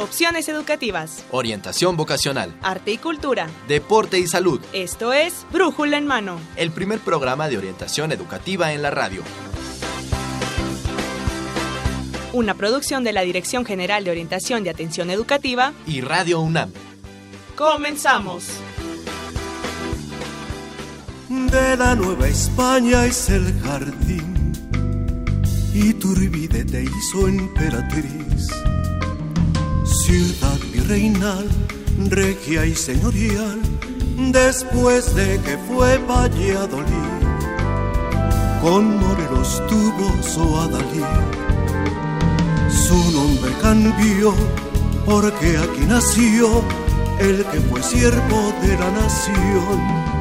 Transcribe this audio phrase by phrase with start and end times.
[0.00, 4.60] opciones educativas, orientación vocacional, arte y cultura, deporte y salud.
[4.72, 9.22] Esto es Brújula en Mano, el primer programa de orientación educativa en la radio.
[12.32, 16.72] Una producción de la Dirección General de Orientación de Atención Educativa y Radio UNAM.
[17.56, 18.44] Comenzamos.
[21.28, 24.52] De la Nueva España es el jardín
[25.74, 28.48] y Turbide te hizo emperatriz.
[30.10, 31.46] Ciudad virreinal,
[32.08, 33.60] regia y señorial,
[34.32, 37.20] después de que fue Valladolid.
[38.60, 41.04] Con Morelos tuvo su Adalí.
[42.68, 44.34] Su nombre cambió
[45.06, 46.64] porque aquí nació
[47.20, 50.19] el que fue siervo de la nación.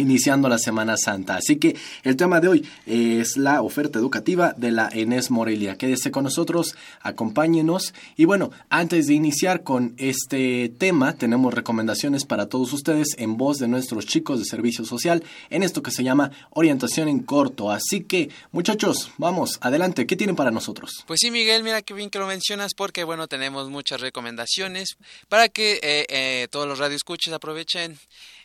[0.00, 1.36] iniciando la Semana Santa.
[1.36, 5.76] Así que el tema de hoy es la oferta educativa de la Enes Morelia.
[5.76, 7.94] Quédese con nosotros, acompáñenos.
[8.16, 13.58] Y bueno, antes de iniciar con este tema, tenemos recomendaciones para todos ustedes en voz
[13.58, 17.70] de nuestros chicos de servicio social en esto que se llama orientación en corto.
[17.70, 21.04] Así que, muchachos, vamos, adelante, ¿qué tienen para nosotros?
[21.06, 24.96] Pues sí, Miguel, mira qué bien que lo mencionas porque, bueno, tenemos muchas recomendaciones
[25.28, 27.98] para que eh, eh, todos los radioescuches aprovechen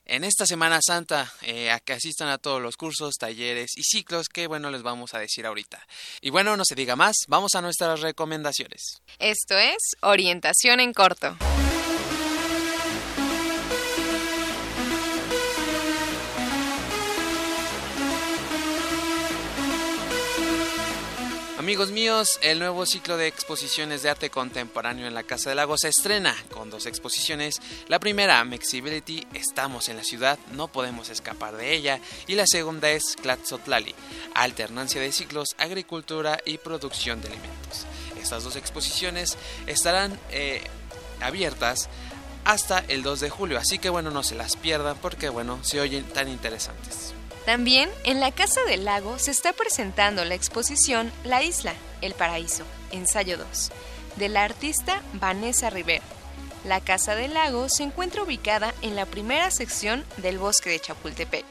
[0.05, 4.27] en esta Semana Santa eh, a que asistan a todos los cursos, talleres y ciclos
[4.29, 5.85] que bueno les vamos a decir ahorita.
[6.21, 9.01] Y bueno, no se diga más, vamos a nuestras recomendaciones.
[9.19, 11.37] Esto es Orientación en Corto.
[21.65, 25.79] Amigos míos, el nuevo ciclo de exposiciones de arte contemporáneo en la Casa del Lago
[25.79, 27.59] se estrena con dos exposiciones.
[27.87, 31.99] La primera, Mexibility, Estamos en la ciudad, no podemos escapar de ella.
[32.27, 33.95] Y la segunda es Tlatzotlali,
[34.35, 37.87] Alternancia de ciclos, agricultura y producción de alimentos.
[38.21, 40.61] Estas dos exposiciones estarán eh,
[41.19, 41.89] abiertas
[42.43, 45.81] hasta el 2 de julio, así que bueno, no se las pierdan porque bueno, se
[45.81, 47.15] oyen tan interesantes.
[47.45, 52.63] También en la Casa del Lago se está presentando la exposición La Isla, El Paraíso,
[52.91, 53.71] ensayo 2,
[54.15, 56.03] de la artista Vanessa Rivera.
[56.65, 61.45] La Casa del Lago se encuentra ubicada en la primera sección del bosque de Chapultepec.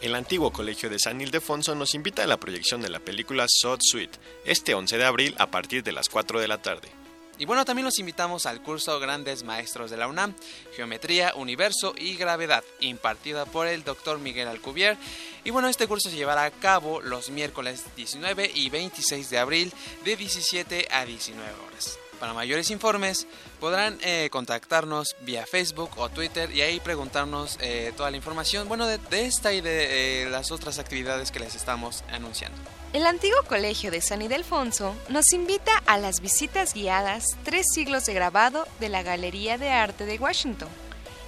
[0.00, 3.80] El antiguo colegio de San Ildefonso nos invita a la proyección de la película Sod
[3.82, 6.99] Suite, este 11 de abril a partir de las 4 de la tarde.
[7.40, 10.34] Y bueno, también los invitamos al curso Grandes Maestros de la UNAM,
[10.76, 14.98] Geometría, Universo y Gravedad, impartida por el doctor Miguel Alcubier.
[15.42, 19.72] Y bueno, este curso se llevará a cabo los miércoles 19 y 26 de abril
[20.04, 21.98] de 17 a 19 horas.
[22.20, 23.26] Para mayores informes
[23.60, 28.86] podrán eh, contactarnos vía Facebook o Twitter y ahí preguntarnos eh, toda la información, bueno,
[28.86, 32.58] de, esta y de eh, las otras actividades que les estamos anunciando.
[32.92, 38.14] El antiguo colegio de San Ildefonso nos invita a las visitas guiadas Tres siglos de
[38.14, 40.68] grabado de la Galería de Arte de Washington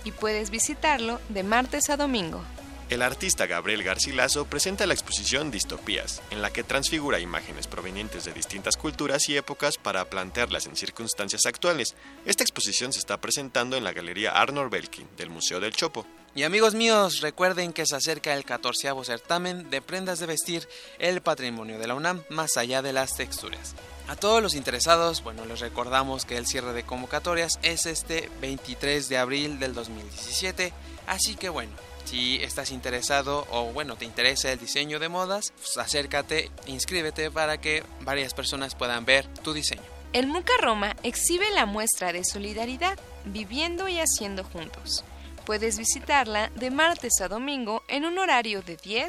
[0.05, 2.43] y puedes visitarlo de martes a domingo.
[2.93, 8.35] El artista Gabriel Garcilaso presenta la exposición Distopías, en la que transfigura imágenes provenientes de
[8.35, 11.95] distintas culturas y épocas para plantearlas en circunstancias actuales.
[12.27, 16.05] Esta exposición se está presentando en la Galería Arnold Belkin del Museo del Chopo.
[16.35, 20.69] Y amigos míos, recuerden que se acerca el 14 certamen de prendas de vestir,
[20.99, 23.75] el patrimonio de la UNAM, más allá de las texturas.
[24.07, 29.09] A todos los interesados, bueno, les recordamos que el cierre de convocatorias es este 23
[29.09, 30.75] de abril del 2017,
[31.07, 31.73] así que bueno,
[32.05, 37.61] si estás interesado o bueno, te interesa el diseño de modas, pues acércate, inscríbete para
[37.61, 39.83] que varias personas puedan ver tu diseño.
[40.13, 45.05] El Muca Roma exhibe la muestra de solidaridad, viviendo y haciendo juntos.
[45.47, 49.09] Puedes visitarla de martes a domingo en un horario de 10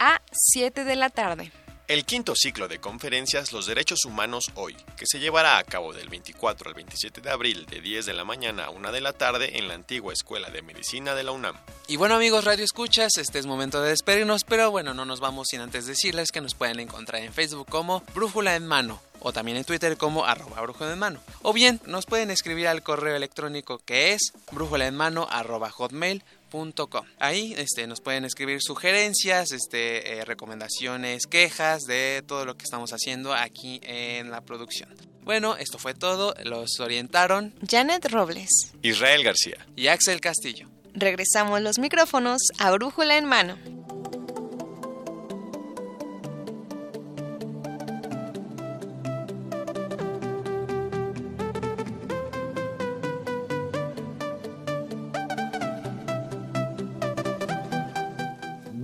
[0.00, 1.52] a 7 de la tarde.
[1.88, 6.08] El quinto ciclo de conferencias Los Derechos Humanos Hoy, que se llevará a cabo del
[6.08, 9.58] 24 al 27 de abril de 10 de la mañana a 1 de la tarde
[9.58, 11.56] en la antigua Escuela de Medicina de la UNAM.
[11.88, 15.48] Y bueno amigos Radio Escuchas, este es momento de despedirnos, pero bueno, no nos vamos
[15.50, 19.56] sin antes decirles que nos pueden encontrar en Facebook como Brújula en Mano o también
[19.56, 21.20] en Twitter como arroba brújula en mano.
[21.42, 26.24] O bien nos pueden escribir al correo electrónico que es brújula en mano arroba hotmail
[27.18, 32.92] Ahí este, nos pueden escribir sugerencias, este, eh, recomendaciones, quejas de todo lo que estamos
[32.92, 34.88] haciendo aquí en la producción.
[35.24, 36.34] Bueno, esto fue todo.
[36.44, 40.68] Los orientaron Janet Robles, Israel García y Axel Castillo.
[40.94, 43.56] Regresamos los micrófonos a Brújula en mano.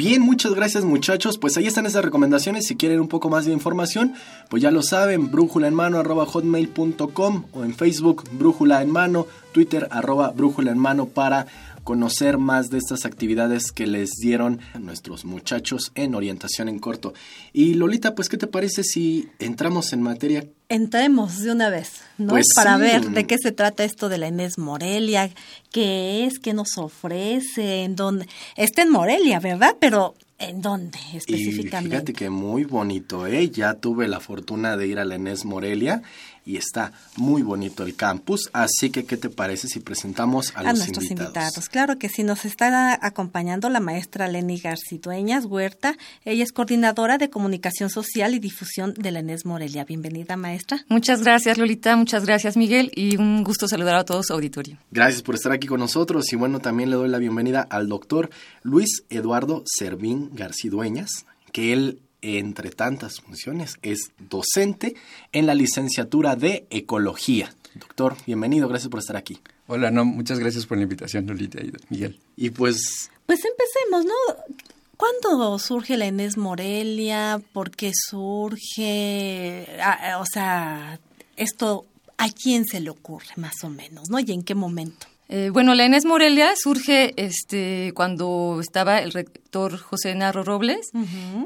[0.08, 1.36] Bien, muchas gracias muchachos.
[1.36, 2.66] Pues ahí están esas recomendaciones.
[2.66, 4.14] Si quieren un poco más de información,
[4.48, 9.26] pues ya lo saben, brújula en mano arroba hotmail.com o en Facebook brújula en mano,
[9.52, 11.46] Twitter arroba brújula en mano para
[11.88, 17.14] conocer más de estas actividades que les dieron a nuestros muchachos en orientación en corto.
[17.54, 20.44] Y Lolita, pues, ¿qué te parece si entramos en materia?
[20.68, 22.28] Entremos de una vez, ¿no?
[22.28, 22.82] Pues Para sí.
[22.82, 25.30] ver de qué se trata esto de la Inés Morelia,
[25.72, 28.28] qué es, qué nos ofrece, en dónde.
[28.56, 29.74] Está en Morelia, ¿verdad?
[29.80, 31.96] Pero ¿en dónde Y específicamente?
[31.96, 33.48] fíjate que muy bonito, ¿eh?
[33.48, 36.02] Ya tuve la fortuna de ir a la Enes Morelia
[36.48, 38.48] y está muy bonito el campus.
[38.54, 41.36] Así que, ¿qué te parece si presentamos a, a los nuestros invitados?
[41.36, 41.68] invitados.
[41.68, 45.98] Claro que sí, nos está acompañando la maestra Leni Garcidueñas Huerta.
[46.24, 49.84] Ella es coordinadora de comunicación social y difusión de la Inés Morelia.
[49.84, 50.86] Bienvenida, maestra.
[50.88, 51.94] Muchas gracias, Lolita.
[51.96, 52.90] Muchas gracias, Miguel.
[52.94, 54.78] Y un gusto saludar a todos auditorio.
[54.90, 58.30] Gracias por estar aquí con nosotros y bueno, también le doy la bienvenida al doctor
[58.62, 64.94] Luis Eduardo Servín Garcidueñas, que él, entre tantas funciones, es docente
[65.32, 67.54] en la licenciatura de Ecología.
[67.74, 69.40] Doctor, bienvenido, gracias por estar aquí.
[69.66, 72.18] Hola, no, muchas gracias por la invitación, Lolita y Miguel.
[72.36, 74.56] Y pues, Pues empecemos, ¿no?
[74.96, 77.40] ¿Cuándo surge la Inés Morelia?
[77.52, 79.66] ¿Por qué surge?
[79.80, 80.98] Ah, ah, o sea,
[81.36, 81.86] esto,
[82.16, 84.18] ¿a quién se le ocurre más o menos, no?
[84.18, 85.06] ¿Y en qué momento?
[85.30, 90.90] Eh, bueno, la Inés Morelia surge este, cuando estaba el rector José Narro Robles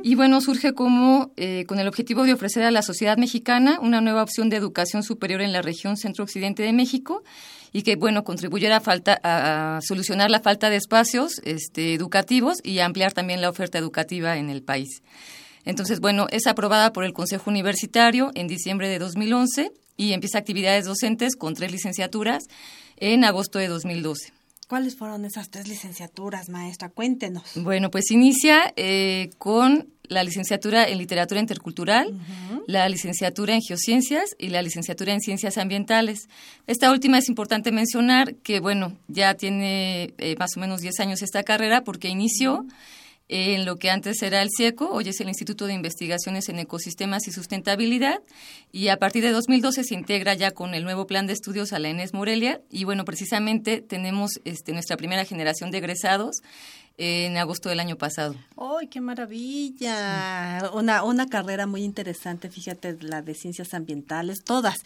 [0.04, 4.00] y bueno, surge como eh, con el objetivo de ofrecer a la sociedad mexicana una
[4.00, 7.24] nueva opción de educación superior en la región centro-occidente de México
[7.72, 12.58] y que bueno, contribuyera a, falta, a, a solucionar la falta de espacios este, educativos
[12.62, 15.02] y a ampliar también la oferta educativa en el país.
[15.64, 20.84] Entonces, bueno, es aprobada por el Consejo Universitario en diciembre de 2011 y empieza actividades
[20.84, 22.44] docentes con tres licenciaturas
[23.02, 24.32] en agosto de 2012.
[24.68, 26.88] ¿Cuáles fueron esas tres licenciaturas, maestra?
[26.88, 27.42] Cuéntenos.
[27.56, 32.14] Bueno, pues inicia eh, con la licenciatura en literatura intercultural,
[32.66, 36.28] la licenciatura en geociencias y la licenciatura en ciencias ambientales.
[36.66, 41.22] Esta última es importante mencionar que, bueno, ya tiene eh, más o menos 10 años
[41.22, 42.64] esta carrera porque inició
[43.34, 47.26] en lo que antes era el CIECO, hoy es el Instituto de Investigaciones en Ecosistemas
[47.26, 48.20] y Sustentabilidad,
[48.72, 51.78] y a partir de 2012 se integra ya con el nuevo plan de estudios a
[51.78, 56.42] la ENES Morelia, y bueno, precisamente tenemos este, nuestra primera generación de egresados
[56.98, 58.34] en agosto del año pasado.
[58.56, 60.70] ¡Ay, qué maravilla!
[60.74, 64.76] Una, una carrera muy interesante, fíjate, la de ciencias ambientales, todas.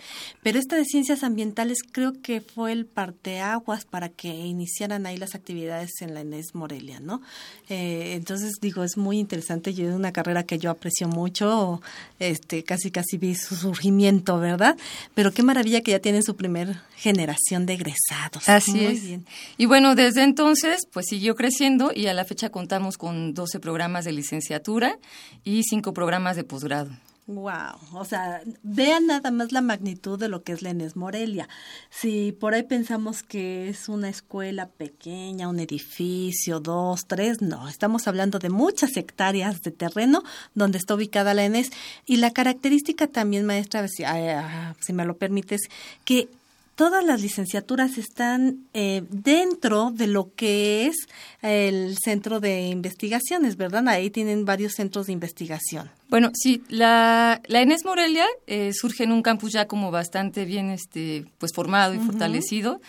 [0.43, 5.35] Pero esta de ciencias ambientales creo que fue el parteaguas para que iniciaran ahí las
[5.35, 7.21] actividades en la ENES Morelia, ¿no?
[7.69, 11.83] Eh, entonces, digo, es muy interesante y es una carrera que yo aprecio mucho,
[12.19, 14.77] este, casi casi vi su surgimiento, ¿verdad?
[15.15, 18.49] Pero qué maravilla que ya tienen su primer generación de egresados.
[18.49, 19.03] Así Muy es.
[19.03, 19.27] bien.
[19.59, 24.05] Y bueno, desde entonces, pues siguió creciendo y a la fecha contamos con 12 programas
[24.05, 24.99] de licenciatura
[25.45, 26.91] y 5 programas de posgrado.
[27.29, 31.49] Wow, o sea, vean nada más la magnitud de lo que es la Enes Morelia.
[31.91, 38.07] Si por ahí pensamos que es una escuela pequeña, un edificio, dos, tres, no, estamos
[38.07, 40.23] hablando de muchas hectáreas de terreno
[40.55, 41.73] donde está ubicada la Enes.
[42.05, 45.63] Y la característica también, maestra, si, ah, si me lo permites,
[46.05, 46.29] que
[46.77, 51.09] todas las licenciaturas están eh, dentro de lo que es
[51.43, 53.89] el centro de investigaciones, ¿verdad?
[53.89, 55.91] Ahí tienen varios centros de investigación.
[56.09, 60.71] Bueno, sí, la, la Enes Morelia eh, surge en un campus ya como bastante bien
[60.71, 62.81] este, pues formado y fortalecido.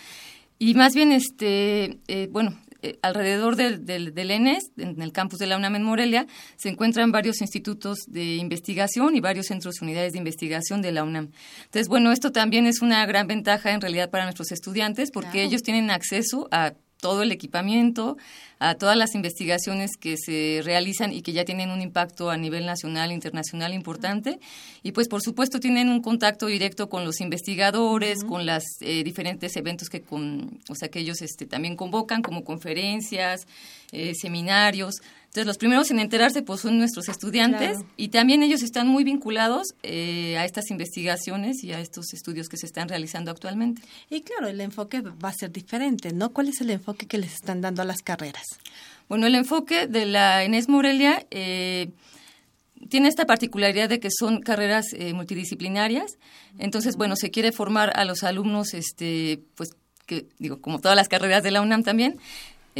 [0.58, 5.46] Y más bien, este, eh, bueno, eh, alrededor del, del, ENES, en el campus de
[5.46, 10.12] la UNAM en Morelia, se encuentran varios institutos de investigación y varios centros y unidades
[10.12, 11.30] de investigación de la UNAM.
[11.64, 15.62] Entonces, bueno, esto también es una gran ventaja en realidad para nuestros estudiantes porque ellos
[15.62, 18.16] tienen acceso a todo el equipamiento,
[18.58, 22.66] a todas las investigaciones que se realizan y que ya tienen un impacto a nivel
[22.66, 24.40] nacional, internacional importante.
[24.82, 29.56] Y pues por supuesto tienen un contacto directo con los investigadores, con los eh, diferentes
[29.56, 33.46] eventos que, con, o sea, que ellos este, también convocan, como conferencias,
[33.92, 34.96] eh, seminarios.
[35.28, 39.74] Entonces, los primeros en enterarse pues, son nuestros estudiantes y también ellos están muy vinculados
[39.82, 43.82] eh, a estas investigaciones y a estos estudios que se están realizando actualmente.
[44.08, 46.30] Y claro, el enfoque va a ser diferente, ¿no?
[46.30, 48.46] ¿Cuál es el enfoque que les están dando a las carreras?
[49.08, 51.90] Bueno, el enfoque de la Enes Morelia eh,
[52.88, 56.18] tiene esta particularidad de que son carreras eh, multidisciplinarias.
[56.58, 59.70] Entonces, bueno, se quiere formar a los alumnos, este, pues,
[60.06, 62.18] que digo, como todas las carreras de la UNAM también,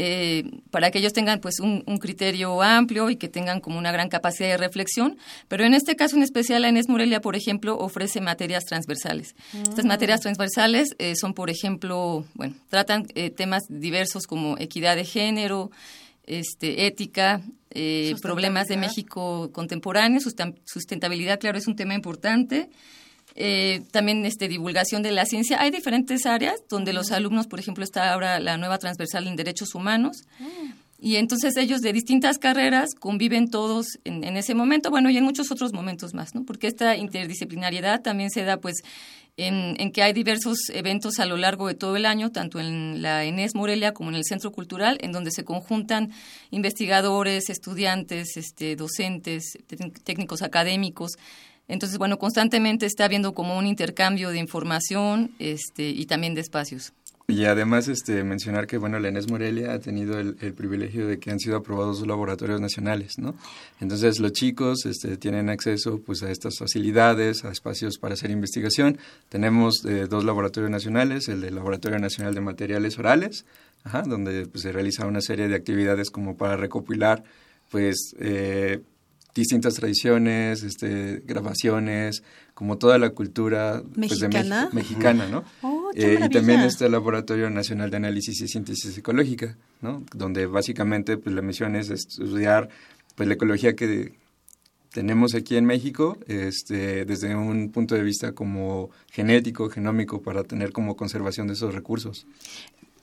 [0.01, 4.07] eh, para que ellos tengan pues un, criterio amplio y que tengan como una gran
[4.07, 5.17] capacidad de reflexión.
[5.49, 9.35] Pero en este caso en especial, la Enes Morelia, por ejemplo, ofrece materias transversales.
[9.51, 9.87] Estas mm.
[9.89, 15.69] materias transversales eh, son, por ejemplo, bueno, tratan eh, temas diversos como equidad de género,
[16.25, 17.41] este, ética,
[18.21, 20.21] problemas de México contemporáneo,
[20.63, 22.69] sustentabilidad, claro, es un tema importante.
[23.35, 25.61] Eh, también este, divulgación de la ciencia.
[25.61, 29.75] Hay diferentes áreas donde los alumnos, por ejemplo, está ahora la nueva transversal en derechos
[29.75, 30.23] humanos.
[30.39, 30.73] Ah.
[31.01, 35.49] Y entonces ellos de distintas carreras conviven todos en, ese momento, bueno, y en muchos
[35.49, 36.43] otros momentos más, ¿no?
[36.43, 38.81] Porque esta interdisciplinariedad también se da, pues,
[39.37, 43.01] en, en, que hay diversos eventos a lo largo de todo el año, tanto en
[43.01, 46.11] la ENES Morelia como en el Centro Cultural, en donde se conjuntan
[46.51, 49.57] investigadores, estudiantes, este, docentes,
[50.03, 51.13] técnicos académicos,
[51.69, 56.91] entonces, bueno, constantemente está habiendo como un intercambio de información este, y también de espacios.
[57.29, 61.39] Y además este, mencionar que bueno, la Morelia ha tenido el, privilegio de que han
[61.39, 63.35] sido aprobados dos laboratorios nacionales, ¿no?
[63.79, 68.97] Entonces los chicos este, tienen acceso pues, a estas facilidades, a espacios para hacer investigación.
[69.29, 73.45] Tenemos eh, dos laboratorios nacionales, el del Laboratorio Nacional de Materiales Orales,
[74.07, 77.23] donde pues, se realiza una serie de actividades como para recopilar
[77.69, 78.81] pues eh,
[79.33, 84.21] distintas tradiciones, este, grabaciones, como toda la cultura pues,
[84.73, 85.43] mexicana, ¿no?
[85.61, 90.03] Oh, eh, y también está el Laboratorio Nacional de Análisis y Síntesis Ecológica, ¿no?
[90.13, 92.69] Donde básicamente pues, la misión es estudiar
[93.15, 94.13] pues, la ecología que
[94.91, 100.71] tenemos aquí en México este, desde un punto de vista como genético, genómico, para tener
[100.71, 102.25] como conservación de esos recursos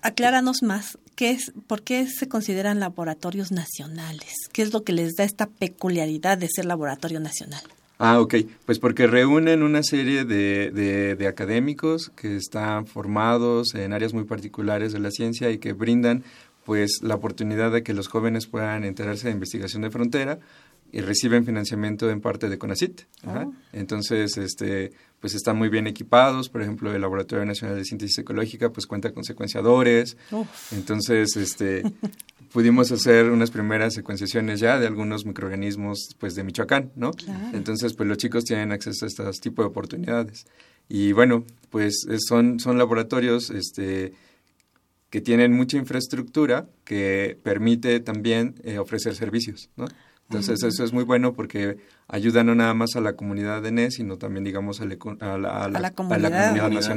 [0.07, 4.35] acláranos más, ¿qué es, ¿por qué se consideran laboratorios nacionales?
[4.53, 7.63] ¿Qué es lo que les da esta peculiaridad de ser laboratorio nacional?
[7.99, 8.37] Ah, ok.
[8.67, 10.71] Pues porque reúnen una serie de,
[11.19, 16.23] de, académicos que están formados en áreas muy particulares de la ciencia y que brindan
[16.65, 20.39] pues la oportunidad de que los jóvenes puedan enterarse de investigación de frontera
[20.93, 23.03] y reciben financiamiento en parte de CONACIT.
[23.25, 23.47] Ah.
[23.73, 26.49] Entonces, este, pues están muy bien equipados.
[26.49, 30.17] Por ejemplo, el Laboratorio Nacional de Síntesis Ecológica pues cuenta con secuenciadores.
[30.73, 31.83] Entonces, este,
[32.53, 37.11] pudimos hacer unas primeras secuenciaciones ya de algunos microorganismos pues de Michoacán, ¿no?
[37.53, 40.47] Entonces, pues los chicos tienen acceso a este tipo de oportunidades.
[40.89, 44.13] Y bueno, pues son, son laboratorios este,
[45.11, 49.87] que tienen mucha infraestructura que permite también eh, ofrecer servicios, ¿no?
[50.29, 51.79] Entonces eso es muy bueno porque
[52.09, 56.53] ayuda no nada más a la comunidad de NES, sino también, digamos, a, la, comunidad,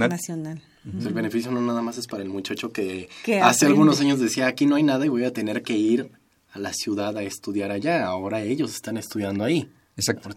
[0.07, 0.61] nacional.
[0.83, 3.07] El beneficio no nada más es para el muchacho que
[3.41, 6.11] hace algunos años decía, aquí no hay nada y voy a tener que ir
[6.51, 8.05] a la ciudad a estudiar allá.
[8.05, 9.69] Ahora ellos están estudiando ahí.
[9.99, 10.29] Exacto.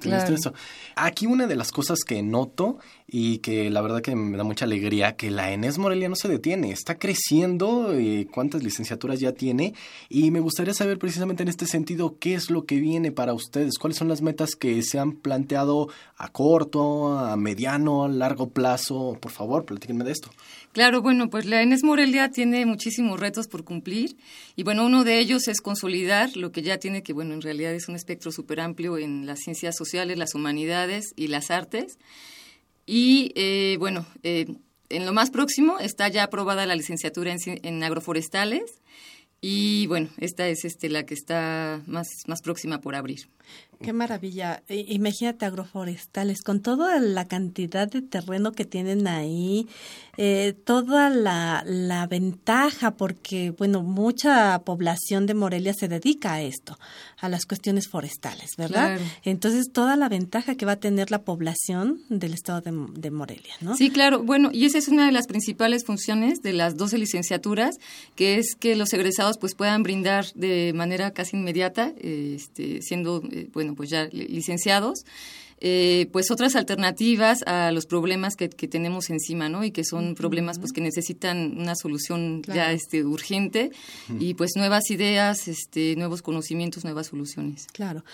[0.97, 2.79] Aquí una de las cosas que noto
[3.15, 6.29] y que la verdad que me da mucha alegría que la Enes Morelia no se
[6.29, 9.75] detiene, está creciendo, eh, cuántas licenciaturas ya tiene
[10.09, 13.79] y me gustaría saber precisamente en este sentido qué es lo que viene para ustedes,
[13.79, 19.17] cuáles son las metas que se han planteado a corto, a mediano, a largo plazo.
[19.21, 20.31] Por favor, platíquenme de esto.
[20.73, 24.17] Claro, bueno, pues la Enes Morelia tiene muchísimos retos por cumplir
[24.57, 27.75] y bueno, uno de ellos es consolidar lo que ya tiene, que bueno, en realidad
[27.75, 31.99] es un espectro súper amplio en la ciencia ciencias sociales, las humanidades y las artes.
[32.95, 34.45] Y eh, bueno, eh,
[34.91, 38.83] en lo más próximo está ya aprobada la licenciatura en, en agroforestales
[39.41, 43.31] y bueno, esta es este, la que está más, más próxima por abrir.
[43.83, 44.63] Qué maravilla.
[44.69, 49.67] Imagínate agroforestales, con toda la cantidad de terreno que tienen ahí,
[50.19, 56.79] eh, toda la, la ventaja, porque, bueno, mucha población de Morelia se dedica a esto,
[57.19, 59.01] a las cuestiones forestales, ¿verdad?
[59.25, 63.55] Entonces, toda la ventaja que va a tener la población del estado de, de, Morelia,
[63.63, 63.75] ¿no?
[63.75, 64.23] Sí, claro.
[64.23, 67.79] Bueno, y esa es una de las principales funciones de las 12 licenciaturas,
[68.15, 73.49] que es que los egresados pues puedan brindar de manera casi inmediata, este, siendo, eh,
[73.73, 75.05] bueno, pues ya licenciados,
[75.61, 79.65] eh, pues otras alternativas a los problemas que, tenemos encima, ¿no?
[79.65, 83.71] Y que son problemas pues que necesitan una solución ya este urgente
[84.19, 87.67] y pues nuevas ideas, este nuevos conocimientos, nuevas soluciones.
[87.73, 88.05] Claro.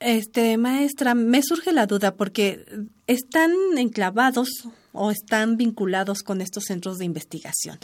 [0.00, 2.64] Este, maestra, me surge la duda porque
[3.06, 4.48] están enclavados
[4.92, 7.78] o están vinculados con estos centros de investigación.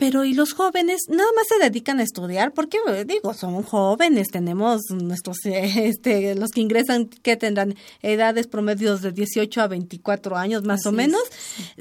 [0.00, 2.52] Pero ¿y los jóvenes nada más se dedican a estudiar?
[2.54, 9.02] Porque eh, digo, son jóvenes, tenemos nuestros, este, los que ingresan, que tendrán edades promedios
[9.02, 11.20] de 18 a 24 años más o menos,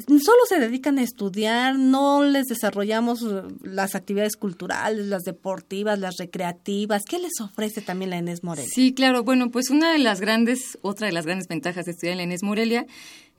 [0.05, 6.17] solo se dedican a estudiar, no les desarrollamos eh, las actividades culturales, las deportivas, las
[6.17, 7.03] recreativas.
[7.09, 8.69] ¿Qué les ofrece también la Enes Morelia?
[8.69, 12.11] Sí, claro, bueno, pues una de las grandes, otra de las grandes ventajas de estudiar
[12.11, 12.85] en la Enes Morelia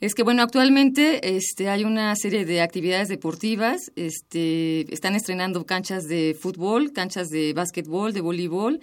[0.00, 6.04] es que bueno, actualmente este, hay una serie de actividades deportivas, este, están estrenando canchas
[6.04, 8.80] de fútbol, canchas de básquetbol, de voleibol,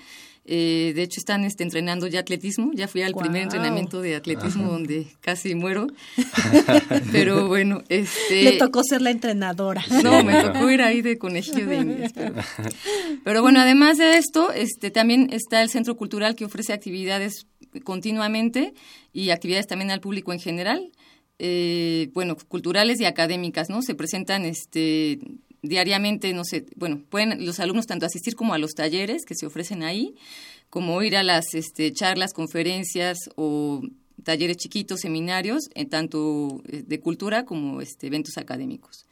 [0.50, 4.72] eh, de hecho están este, entrenando ya atletismo, ya fui al primer entrenamiento de atletismo
[4.72, 5.88] donde casi muero,
[7.12, 8.44] pero bueno, este...
[8.44, 9.84] Le tocó ser la entrenadora.
[10.04, 12.14] No, me tocó ir ahí de conejillo de indias.
[12.14, 12.34] Pero,
[13.26, 17.48] pero bueno, además de esto, este, también está el Centro Cultural que ofrece actividades
[17.84, 18.74] continuamente
[19.12, 20.92] y actividades también al público en general
[21.40, 23.82] eh, bueno, culturales y académicas, ¿no?
[23.82, 25.20] Se presentan este
[25.62, 29.46] diariamente, no sé, bueno, pueden los alumnos tanto asistir como a los talleres que se
[29.46, 30.16] ofrecen ahí,
[30.70, 33.82] como ir a las este, charlas, conferencias o
[34.24, 39.07] talleres chiquitos, seminarios, en tanto eh, de cultura como este, eventos académicos.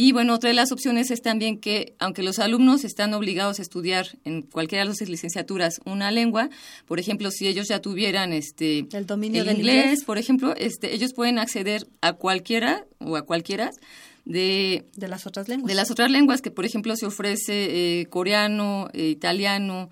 [0.00, 3.62] Y bueno, otra de las opciones es también que, aunque los alumnos están obligados a
[3.62, 6.50] estudiar en cualquiera de las licenciaturas una lengua,
[6.86, 11.14] por ejemplo, si ellos ya tuvieran este el dominio del inglés, por ejemplo, este, ellos
[11.14, 13.72] pueden acceder a cualquiera o a cualquiera
[14.24, 15.66] de, de las otras lenguas.
[15.66, 19.90] De las otras lenguas, que por ejemplo se ofrece eh, coreano, eh, italiano,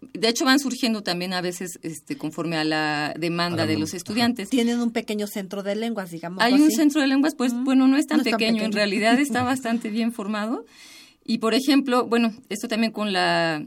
[0.00, 4.48] de hecho van surgiendo también a veces este, conforme a la demanda de los estudiantes.
[4.48, 6.42] Tienen un pequeño centro de lenguas, digamos.
[6.42, 9.90] Hay un centro de lenguas, pues bueno, no es tan, pequeño, en realidad está bastante
[9.90, 10.64] bien formado.
[11.24, 13.66] Y por ejemplo, bueno, esto también con la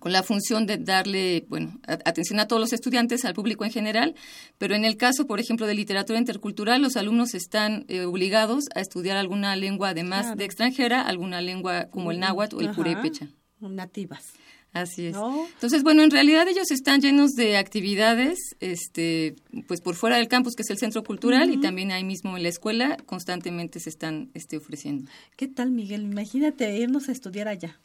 [0.00, 4.16] con la función de darle, bueno, atención a todos los estudiantes, al público en general,
[4.58, 8.80] pero en el caso, por ejemplo, de literatura intercultural, los alumnos están eh, obligados a
[8.80, 13.28] estudiar alguna lengua, además de extranjera, alguna lengua como el náhuatl o el purépecha.
[13.60, 14.32] Nativas.
[14.72, 15.16] Así es.
[15.54, 20.54] Entonces, bueno, en realidad ellos están llenos de actividades, este, pues por fuera del campus,
[20.54, 24.30] que es el centro cultural, y también ahí mismo en la escuela, constantemente se están
[24.32, 25.10] este, ofreciendo.
[25.36, 26.02] ¿Qué tal, Miguel?
[26.02, 27.78] Imagínate irnos a estudiar allá.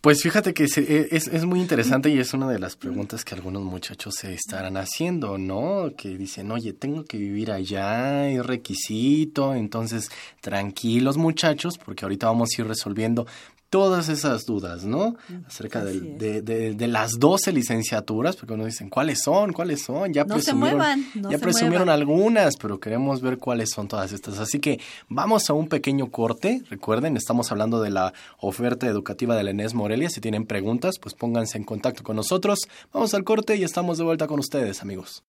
[0.00, 3.36] Pues fíjate que e, es, es, muy interesante y es una de las preguntas que
[3.36, 5.92] algunos muchachos se estarán haciendo, ¿no?
[5.96, 12.50] Que dicen, oye, tengo que vivir allá, es requisito, entonces tranquilos muchachos, porque ahorita vamos
[12.50, 13.26] a ir resolviendo
[13.72, 15.16] todas esas dudas, ¿no?
[15.46, 19.54] Acerca de, de, las 12 licenciaturas, porque uno dicen, ¿cuáles son?
[19.54, 20.12] ¿Cuáles son?
[20.12, 24.38] Ya presumieron, ya presumieron algunas, pero queremos ver cuáles son todas estas.
[24.40, 26.62] Así que vamos a un pequeño corte.
[26.68, 30.10] Recuerden, estamos hablando de la oferta educativa de la Enes Morelia.
[30.10, 32.68] Si tienen preguntas, pues pónganse en contacto con nosotros.
[32.92, 35.24] Vamos al corte y estamos de vuelta con ustedes, amigos.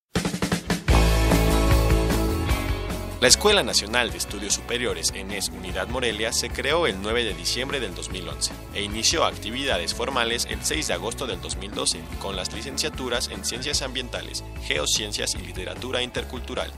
[3.23, 7.79] La Escuela Nacional de Estudios Superiores ENES Unidad Morelia se creó el 9 de diciembre
[7.79, 13.29] del 2011 e inició actividades formales el 6 de agosto del 2012 con las licenciaturas
[13.29, 16.69] en Ciencias Ambientales, Geociencias y Literatura Intercultural.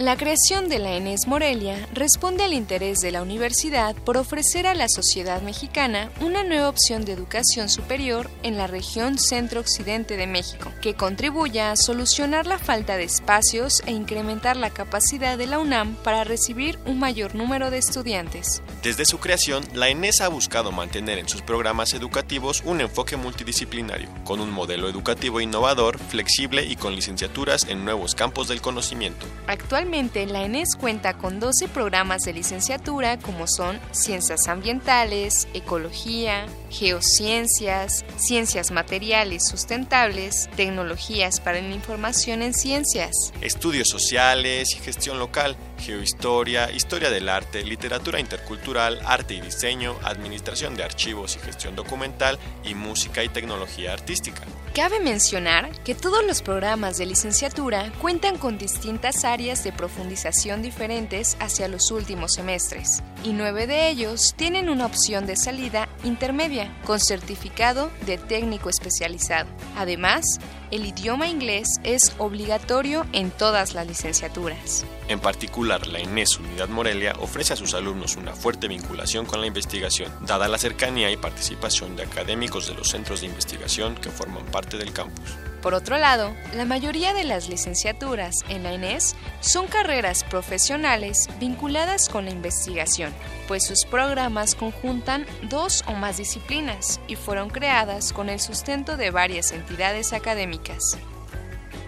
[0.00, 4.72] La creación de la ENES Morelia responde al interés de la universidad por ofrecer a
[4.72, 10.72] la sociedad mexicana una nueva opción de educación superior en la región centro-occidente de México,
[10.80, 15.96] que contribuya a solucionar la falta de espacios e incrementar la capacidad de la UNAM
[15.96, 18.62] para recibir un mayor número de estudiantes.
[18.82, 24.08] Desde su creación, la ENES ha buscado mantener en sus programas educativos un enfoque multidisciplinario,
[24.24, 29.26] con un modelo educativo innovador, flexible y con licenciaturas en nuevos campos del conocimiento.
[29.46, 38.04] Actualmente, La ENES cuenta con 12 programas de licenciatura como son Ciencias Ambientales, Ecología, Geociencias,
[38.16, 46.70] Ciencias Materiales Sustentables, Tecnologías para la Información en Ciencias, Estudios Sociales y Gestión Local, Geohistoria,
[46.70, 52.74] Historia del Arte, Literatura Intercultural, Arte y Diseño, Administración de Archivos y Gestión Documental y
[52.74, 54.42] Música y Tecnología Artística.
[54.74, 61.36] Cabe mencionar que todos los programas de licenciatura cuentan con distintas áreas de profundización diferentes
[61.40, 67.00] hacia los últimos semestres, y nueve de ellos tienen una opción de salida intermedia, con
[67.00, 69.48] certificado de técnico especializado.
[69.76, 70.24] Además,
[70.70, 74.84] el idioma inglés es obligatorio en todas las licenciaturas.
[75.08, 79.46] En particular, la ENES Unidad Morelia ofrece a sus alumnos una fuerte vinculación con la
[79.46, 84.44] investigación, dada la cercanía y participación de académicos de los centros de investigación que forman
[84.46, 85.36] parte del campus.
[85.62, 92.08] Por otro lado, la mayoría de las licenciaturas en la ENES son carreras profesionales vinculadas
[92.08, 93.12] con la investigación,
[93.46, 99.10] pues sus programas conjuntan dos o más disciplinas y fueron creadas con el sustento de
[99.10, 100.98] varias entidades académicas.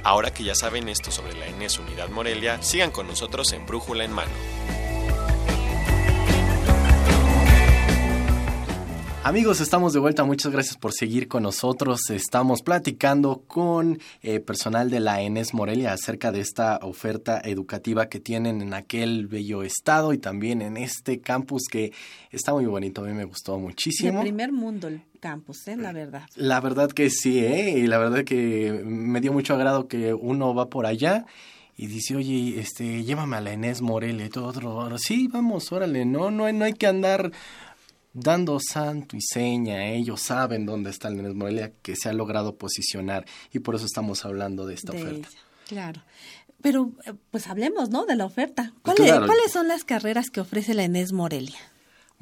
[0.05, 4.05] Ahora que ya saben esto sobre la ENES Unidad Morelia, sigan con nosotros en Brújula
[4.05, 4.33] en Mano.
[9.25, 10.25] Amigos, estamos de vuelta.
[10.25, 12.11] Muchas gracias por seguir con nosotros.
[12.11, 18.19] Estamos platicando con eh, personal de la ENES Morelia acerca de esta oferta educativa que
[18.19, 21.93] tienen en aquel bello estado y también en este campus que
[22.33, 23.05] está muy bonito.
[23.05, 24.19] A mí me gustó muchísimo.
[24.19, 25.77] De primer mundo el campus, ¿eh?
[25.77, 26.25] la verdad.
[26.35, 27.79] La verdad que sí, ¿eh?
[27.79, 31.25] Y la verdad que me dio mucho agrado que uno va por allá
[31.77, 34.99] y dice, oye, este, llévame a la Enes Morelia y todo otro.
[34.99, 37.31] Sí, vamos, órale, no, no, no hay que andar
[38.13, 42.57] dando santo y seña, ellos saben dónde está el Enes Morelia, que se ha logrado
[42.57, 45.29] posicionar y por eso estamos hablando de esta De oferta.
[45.29, 46.03] ella, claro.
[46.61, 48.05] Pero, eh, pues hablemos, ¿no?
[48.07, 48.73] De la oferta.
[48.83, 49.27] Pues ¿Cuáles, claro.
[49.27, 51.59] ¿Cuáles son las carreras que ofrece la Enes Morelia?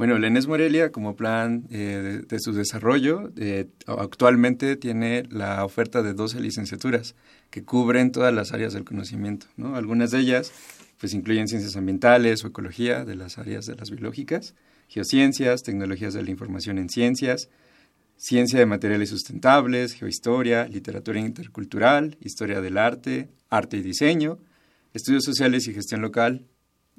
[0.01, 5.63] Bueno, el ENES Morelia, como plan eh, de, de su desarrollo, eh, actualmente tiene la
[5.63, 7.15] oferta de 12 licenciaturas
[7.51, 9.49] que cubren todas las áreas del conocimiento.
[9.59, 9.77] ¿no?
[9.77, 10.55] Algunas de ellas
[10.99, 14.55] pues, incluyen ciencias ambientales o ecología de las áreas de las biológicas,
[14.89, 17.51] geociencias, tecnologías de la información en ciencias,
[18.17, 24.39] ciencia de materiales sustentables, geohistoria, literatura intercultural, historia del arte, arte y diseño,
[24.95, 26.47] estudios sociales y gestión local,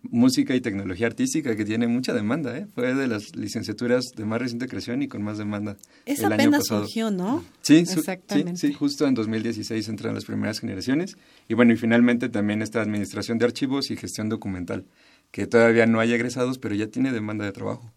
[0.04, 2.58] música y tecnología artística, que tiene mucha demanda.
[2.58, 2.68] ¿eh?
[2.74, 5.78] Fue de las licenciaturas de más reciente creación y con más demanda.
[6.06, 6.84] Esa el año apenas pasado.
[6.86, 7.44] surgió, ¿no?
[7.62, 8.60] Sí, su- sí, Exactamente.
[8.60, 11.18] sí, justo en 2016 entran las primeras generaciones.
[11.48, 14.86] Y bueno, y finalmente también esta administración de archivos y gestión documental,
[15.32, 17.92] que todavía no hay egresados, pero ya tiene demanda de trabajo.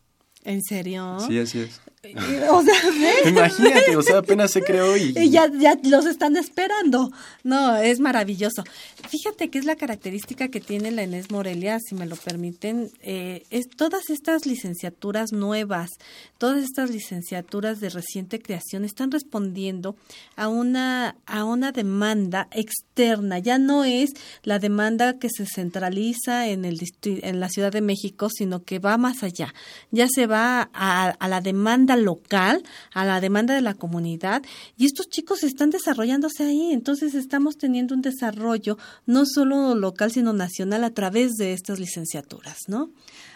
[0.45, 1.19] ¿En serio?
[1.27, 1.81] Sí, así es.
[2.51, 3.27] O sea, ¿ves?
[3.27, 5.14] Imagínate, o sea, apenas se creó y...
[5.25, 7.11] Y ya, ya los están esperando.
[7.43, 8.64] No, es maravilloso.
[9.09, 13.45] Fíjate que es la característica que tiene la Enes Morelia, si me lo permiten, eh,
[13.51, 15.90] es todas estas licenciaturas nuevas,
[16.38, 19.97] todas estas licenciaturas de reciente creación están respondiendo
[20.37, 23.38] a una a una demanda externa.
[23.38, 24.12] Ya no es
[24.43, 28.97] la demanda que se centraliza en el en la Ciudad de México, sino que va
[28.99, 29.55] más allá.
[29.90, 34.42] Ya se va a, a la demanda local, a la demanda de la comunidad,
[34.76, 36.72] y estos chicos están desarrollándose ahí.
[36.72, 42.59] Entonces estamos teniendo un desarrollo no solo local, sino nacional a través de estas licenciaturas,
[42.68, 42.90] ¿no?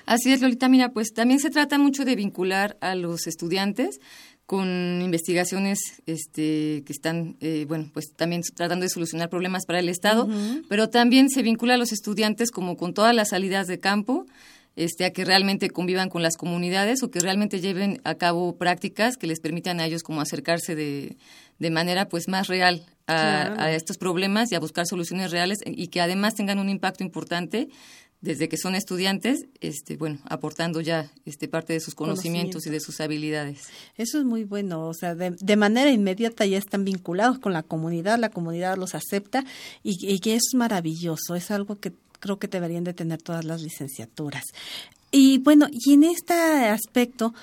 [0.06, 0.68] Así es, Lolita.
[0.68, 4.00] Mira, pues también se trata mucho de vincular a los estudiantes
[4.48, 4.66] con
[5.02, 10.26] investigaciones este, que están, eh, bueno, pues también tratando de solucionar problemas para el Estado,
[10.70, 14.24] pero también se vincula a los estudiantes como con todas las salidas de campo,
[14.78, 19.16] este, a que realmente convivan con las comunidades o que realmente lleven a cabo prácticas
[19.16, 21.16] que les permitan a ellos como acercarse de,
[21.58, 23.14] de manera pues más real a,
[23.48, 23.60] Claro.
[23.60, 27.68] a estos problemas y a buscar soluciones reales y que además tengan un impacto importante
[28.20, 32.80] desde que son estudiantes, este, bueno, aportando ya este parte de sus conocimientos y de
[32.80, 33.68] sus habilidades.
[33.96, 37.62] Eso es muy bueno, o sea, de, de manera inmediata ya están vinculados con la
[37.62, 39.44] comunidad, la comunidad los acepta
[39.82, 43.62] y, y que es maravilloso, es algo que creo que deberían de tener todas las
[43.62, 44.44] licenciaturas.
[45.10, 47.34] Y bueno, y en este aspecto,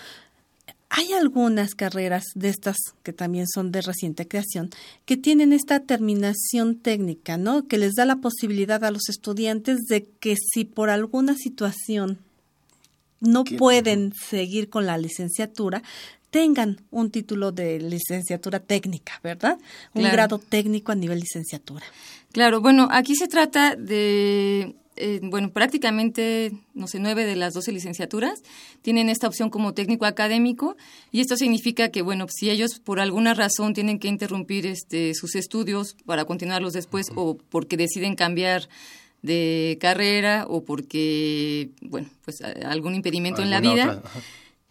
[0.89, 4.69] hay algunas carreras de estas que también son de reciente creación
[5.05, 7.67] que tienen esta terminación técnica, ¿no?
[7.67, 12.19] Que les da la posibilidad a los estudiantes de que si por alguna situación
[13.19, 15.83] no pueden seguir con la licenciatura,
[16.35, 19.57] tengan un título de licenciatura técnica, ¿verdad?
[19.93, 20.13] Un Claro.
[20.13, 21.85] grado técnico a nivel licenciatura.
[22.33, 27.71] Claro, bueno, aquí se trata de, eh, bueno, prácticamente, no sé, nueve de las doce
[27.71, 28.43] licenciaturas
[28.81, 30.75] tienen esta opción como técnico académico
[31.09, 35.35] y esto significa que, bueno, si ellos por alguna razón tienen que interrumpir este, sus
[35.35, 38.67] estudios para continuarlos después o porque deciden cambiar
[39.21, 44.03] de carrera o porque, bueno, pues algún impedimento en la vida.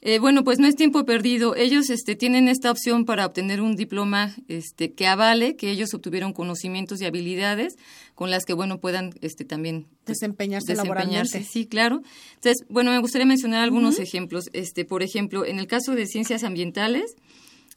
[0.07, 1.57] Eh, bueno, pues no es tiempo perdido.
[1.57, 6.35] Ellos este, tienen esta opción para obtener un diploma este, que avale que ellos obtuvieron
[6.35, 7.77] conocimientos y habilidades
[8.15, 11.43] con las que, bueno, puedan este, también pues, desempeñarse, laboralmente.
[11.43, 12.03] Sí, claro.
[12.35, 14.51] Entonces, bueno, me gustaría mencionar algunos ejemplos.
[14.53, 17.17] Este, por ejemplo, en el caso de ciencias ambientales,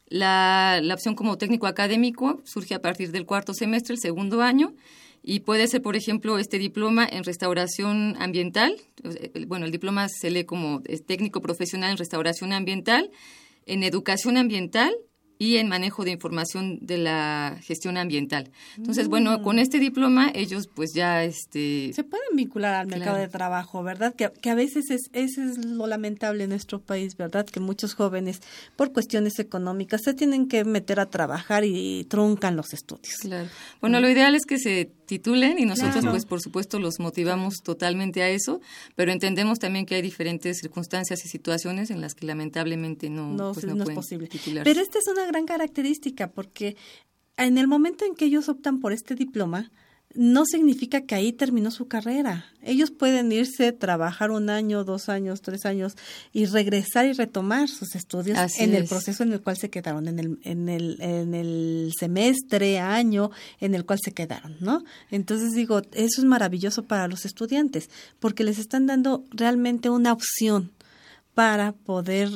[0.10, 4.74] la, la opción como técnico académico surge a partir del cuarto semestre, el segundo año,
[5.30, 8.78] y puede ser, por ejemplo, este diploma en restauración ambiental.
[9.46, 13.12] Bueno, el diploma se lee como técnico profesional en restauración ambiental,
[13.66, 14.96] en educación ambiental
[15.38, 18.52] y en manejo de información de la gestión ambiental.
[18.78, 19.44] Entonces, bueno, mm.
[19.44, 24.16] con este diploma ellos pues ya este se pueden vincular al mercado de trabajo, ¿verdad?
[24.16, 27.46] Que, que a veces es ese es lo lamentable en nuestro país, ¿verdad?
[27.46, 28.42] Que muchos jóvenes
[28.78, 33.18] por cuestiones económicas se tienen que meter a trabajar y truncan los estudios.
[33.20, 33.50] Claro.
[33.82, 38.22] Bueno, lo ideal es que se titulen y nosotros pues por supuesto los motivamos totalmente
[38.22, 38.62] a eso,
[38.96, 43.54] pero entendemos también que hay diferentes circunstancias y situaciones en las que lamentablemente no, no,
[43.54, 44.30] pues, es posible.
[44.64, 46.76] Pero esta es una gran característica porque
[47.38, 49.72] en el momento en que ellos optan por este diploma,
[50.18, 52.48] no significa que ahí terminó su carrera.
[52.64, 55.96] Ellos pueden irse, trabajar un año, dos años, tres años
[56.34, 60.18] y regresar y retomar sus estudios en el proceso en el cual se quedaron, en
[60.18, 64.84] el, en, el, en el semestre, año en el cual se quedaron, ¿no?
[65.12, 70.72] Entonces digo, eso es maravilloso para los estudiantes porque les están dando realmente una opción
[71.36, 72.32] para poder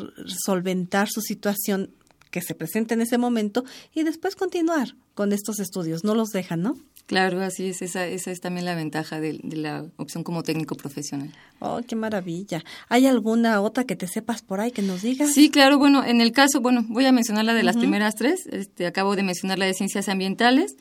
[0.45, 1.89] solventar su situación
[2.29, 3.65] que se presente en ese momento
[3.95, 6.03] y después continuar con estos estudios.
[6.03, 6.75] No los dejan, ¿no?
[7.05, 7.81] Claro, así es.
[7.81, 11.29] Esa, esa es también la ventaja de, la opción como técnico profesional.
[11.59, 12.63] Oh, qué maravilla.
[12.87, 15.33] ¿Hay alguna otra que te sepas por ahí que nos digas?
[15.33, 15.77] Sí, claro.
[15.77, 18.47] Bueno, en el caso, bueno, voy a mencionar la de las primeras tres.
[18.49, 20.75] Este, acabo de mencionar la de ciencias ambientales.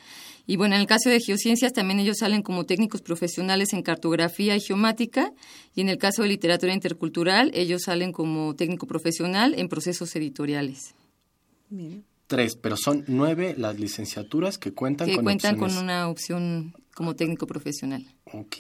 [0.46, 4.54] Y bueno, en el caso de geociencias también ellos salen como técnicos profesionales en cartografía
[4.54, 5.32] y geomática.
[5.74, 10.94] Y en el caso de literatura intercultural, ellos salen como técnico profesional en procesos editoriales.
[12.30, 17.16] Tres, pero son nueve las licenciaturas que cuentan que con cuentan con una opción como
[17.16, 18.06] técnico profesional.
[18.32, 18.56] Ok.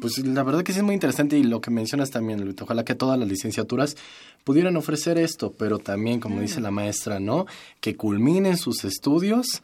[0.00, 2.84] Pues la verdad que sí es muy interesante y lo que mencionas también, Luis, ojalá
[2.84, 3.96] que todas las licenciaturas
[4.44, 7.46] pudieran ofrecer esto, pero también, como dice la maestra, ¿no?
[7.80, 9.60] Que culminen sus estudios,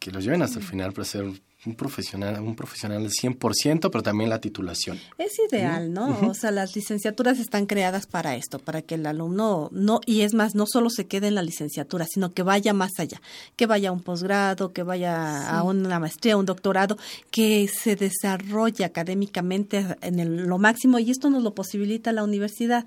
[0.00, 1.30] que los lleven hasta el final para ser
[1.64, 4.98] un profesional, un profesional al 100%, pero también la titulación.
[5.16, 6.18] Es ideal, ¿no?
[6.28, 10.34] O sea, las licenciaturas están creadas para esto, para que el alumno no, y es
[10.34, 13.22] más, no solo se quede en la licenciatura, sino que vaya más allá,
[13.54, 16.98] que vaya a un posgrado, que vaya a una maestría, un doctorado,
[17.30, 22.86] que se desarrolle académicamente en lo máximo, y esto nos lo posibilita la universidad.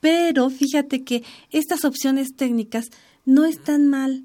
[0.00, 2.86] Pero fíjate que estas opciones técnicas
[3.26, 4.24] no están mal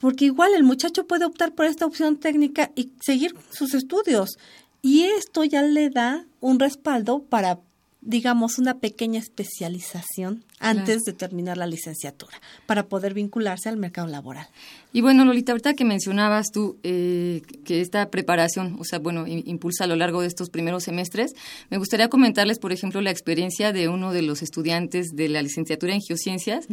[0.00, 4.38] porque igual el muchacho puede optar por esta opción técnica y seguir sus estudios.
[4.82, 7.60] Y esto ya le da un respaldo para
[8.02, 14.48] digamos, una pequeña especialización antes de terminar la licenciatura para poder vincularse al mercado laboral.
[14.92, 19.84] Y bueno, Lolita, ahorita que mencionabas tú eh, que esta preparación, o sea, bueno, impulsa
[19.84, 21.32] a lo largo de estos primeros semestres,
[21.70, 25.94] me gustaría comentarles, por ejemplo, la experiencia de uno de los estudiantes de la licenciatura
[25.94, 26.66] en geociencias,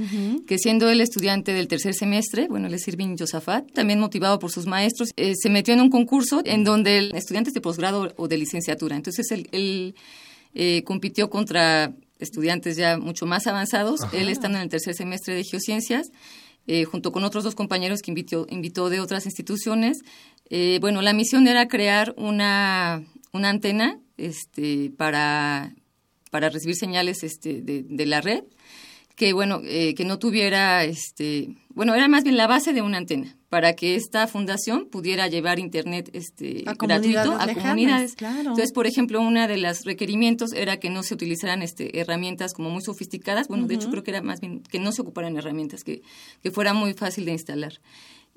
[0.48, 4.52] que siendo el estudiante del tercer semestre, bueno, él es Irving Josafat, también motivado por
[4.52, 8.28] sus maestros, eh, se metió en un concurso en donde el estudiante de posgrado o
[8.28, 9.96] de licenciatura, entonces el
[10.60, 14.02] eh, compitió contra estudiantes ya mucho más avanzados.
[14.12, 16.10] Él está en el tercer semestre de geociencias,
[16.66, 20.00] eh, junto con otros dos compañeros que invitó, invitó de otras instituciones.
[20.50, 25.76] Eh, bueno, la misión era crear una, una antena este, para,
[26.32, 28.44] para recibir señales este, de, de la red
[29.16, 32.98] que bueno eh, que no tuviera este bueno era más bien la base de una
[32.98, 38.16] antena para que esta fundación pudiera llevar internet este gratuito a comunidades.
[38.22, 42.70] entonces por ejemplo una de los requerimientos era que no se utilizaran este herramientas como
[42.70, 43.48] muy sofisticadas.
[43.48, 46.02] Bueno de hecho creo que era más bien que no se ocuparan herramientas que
[46.44, 47.74] que fuera muy fácil de instalar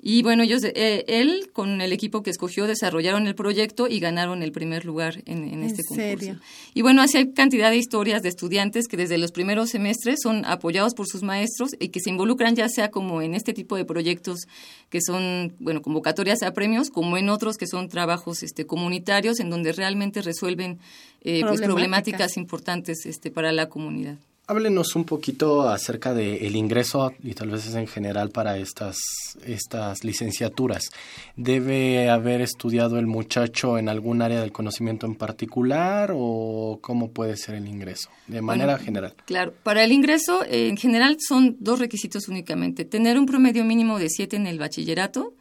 [0.03, 4.41] y bueno, ellos, eh, él con el equipo que escogió desarrollaron el proyecto y ganaron
[4.41, 6.39] el primer lugar en, este concurso.
[6.73, 10.43] Y bueno, así hay cantidad de historias de estudiantes que desde los primeros semestres son
[10.45, 13.85] apoyados por sus maestros y que se involucran ya sea como en este tipo de
[13.85, 14.47] proyectos
[14.89, 19.51] que son, bueno, convocatorias a premios, como en otros que son trabajos este, comunitarios en
[19.51, 20.79] donde realmente resuelven
[21.23, 24.17] eh, pues, problemáticas importantes este, para la comunidad.
[24.47, 28.97] Háblenos un poquito acerca del ingreso y tal vez es en general para estas,
[29.45, 30.89] estas licenciaturas.
[31.37, 37.37] ¿Debe haber estudiado el muchacho en algún área del conocimiento en particular o cómo puede
[37.37, 39.13] ser el ingreso de manera general?
[39.25, 42.83] Claro, para el ingreso en general son dos requisitos únicamente.
[42.83, 45.33] Tener un promedio mínimo de siete en el bachillerato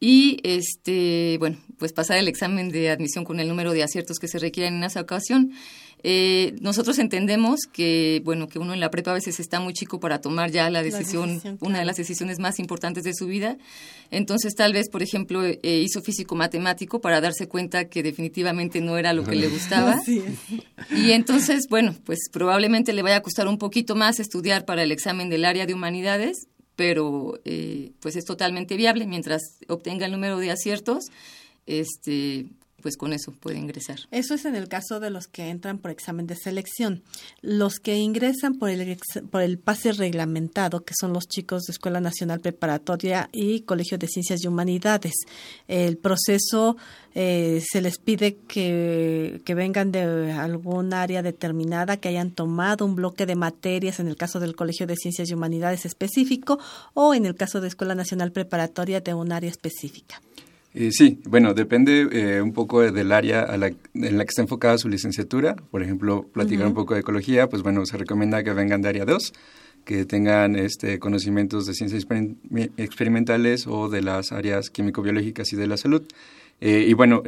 [0.00, 4.28] y este bueno pues pasar el examen de admisión con el número de aciertos que
[4.28, 5.52] se requieren en esa ocasión
[6.04, 9.98] eh, nosotros entendemos que bueno que uno en la prepa a veces está muy chico
[9.98, 13.56] para tomar ya la decisión, una de las decisiones más importantes de su vida.
[14.10, 18.96] Entonces tal vez por ejemplo eh, hizo físico matemático para darse cuenta que definitivamente no
[18.96, 20.00] era lo que le gustaba.
[20.96, 24.92] Y entonces bueno pues probablemente le vaya a costar un poquito más estudiar para el
[24.92, 29.04] examen del área de humanidades pero eh, pues es totalmente viable.
[29.04, 31.06] Mientras obtenga el número de aciertos
[31.68, 32.46] este
[32.82, 33.98] pues con eso puede ingresar.
[34.10, 37.02] Eso es en el caso de los que entran por examen de selección.
[37.42, 38.98] Los que ingresan por el,
[39.30, 44.06] por el pase reglamentado, que son los chicos de Escuela Nacional Preparatoria y Colegio de
[44.06, 45.14] Ciencias y Humanidades.
[45.66, 46.76] El proceso
[47.14, 52.94] eh, se les pide que, que vengan de algún área determinada, que hayan tomado un
[52.94, 56.60] bloque de materias, en el caso del Colegio de Ciencias y Humanidades específico,
[56.94, 60.20] o en el caso de Escuela Nacional Preparatoria de un área específica.
[60.74, 64.88] Eh, sí, bueno, depende eh, un poco del área en la que está enfocada su
[64.88, 65.56] licenciatura.
[65.56, 69.04] Por ejemplo, platicar un poco de ecología, pues bueno, se recomienda que vengan de área
[69.04, 69.32] 2,
[69.84, 72.06] que tengan este, conocimientos de ciencias
[72.76, 76.02] experimentales o de las áreas químico-biológicas y de la salud.
[76.60, 77.22] Eh, y bueno,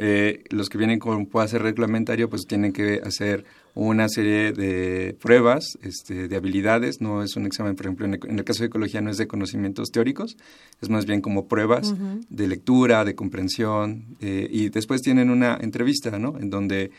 [0.49, 6.27] los que vienen con pase reglamentario, pues tienen que hacer una serie de pruebas este,
[6.27, 9.17] de habilidades, no es un examen, por ejemplo, en el, caso de ecología no es
[9.17, 10.37] de conocimientos teóricos,
[10.81, 11.93] es más bien como pruebas
[12.29, 16.37] de lectura, de comprensión, eh, y después tienen una entrevista, ¿no?
[16.37, 16.91] En donde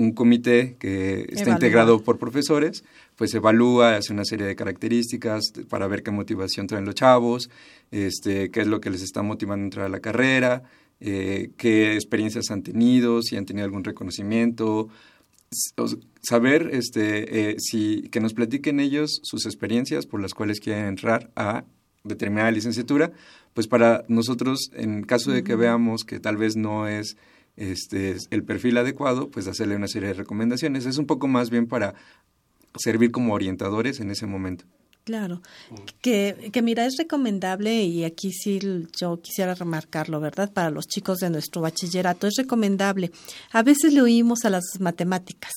[0.00, 2.84] un comité que está integrado por profesores,
[3.16, 7.50] pues evalúa, hace una serie de características para ver qué motivación traen los chavos,
[7.90, 10.62] este, qué es lo que les está motivando a entrar a la carrera,
[11.00, 14.88] eh, qué experiencias han tenido, si han tenido algún reconocimiento,
[16.22, 21.30] saber este, eh, si, que nos platiquen ellos sus experiencias por las cuales quieren entrar
[21.34, 21.64] a
[22.04, 23.12] determinada licenciatura,
[23.52, 27.16] pues para nosotros, en caso de que veamos que tal vez no es
[27.56, 30.86] este, el perfil adecuado, pues hacerle una serie de recomendaciones.
[30.86, 31.94] Es un poco más bien para
[32.76, 34.64] servir como orientadores en ese momento.
[35.04, 35.40] Claro,
[36.02, 38.60] que, que mira, es recomendable y aquí sí
[38.96, 40.52] yo quisiera remarcarlo, ¿verdad?
[40.52, 43.10] Para los chicos de nuestro bachillerato es recomendable.
[43.50, 45.52] A veces le oímos a las matemáticas.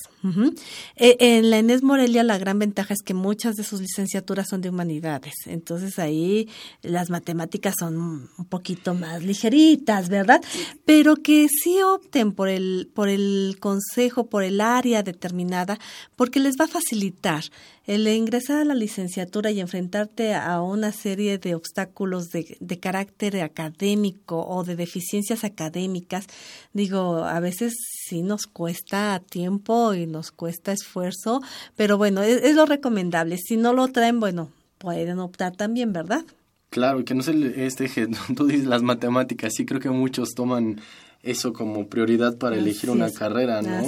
[0.96, 4.60] E, en la Enes Morelia la gran ventaja es que muchas de sus licenciaturas son
[4.60, 5.34] de humanidades.
[5.46, 6.48] Entonces ahí
[6.82, 10.40] las matemáticas son un poquito más ligeritas, ¿verdad?
[10.84, 15.78] Pero que sí opten por el, por el consejo, por el área determinada,
[16.16, 17.44] porque les va a facilitar
[17.86, 23.42] el ingresar a la licenciatura y enfrentarte a una serie de obstáculos de, de carácter
[23.42, 26.26] académico o de deficiencias académicas,
[26.72, 27.74] digo, a veces
[28.08, 31.42] sí nos cuesta tiempo y nos cuesta esfuerzo,
[31.76, 33.36] pero bueno, es, es lo recomendable.
[33.36, 36.24] Si no lo traen, bueno, pueden optar también, ¿verdad?
[36.70, 37.88] Claro, que no se este,
[38.36, 40.80] tú dices las matemáticas, sí creo que muchos toman
[41.22, 43.82] eso como prioridad para elegir una carrera, ¿no?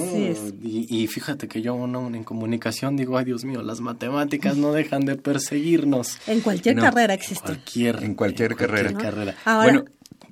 [0.62, 5.04] Y, fíjate que yo no, en comunicación digo, ay Dios mío, las matemáticas no dejan
[5.04, 6.18] de perseguirnos.
[6.26, 7.52] En cualquier carrera existe.
[7.52, 8.92] en cualquier, carrera.
[8.94, 9.34] carrera.
[9.44, 9.84] Ahora,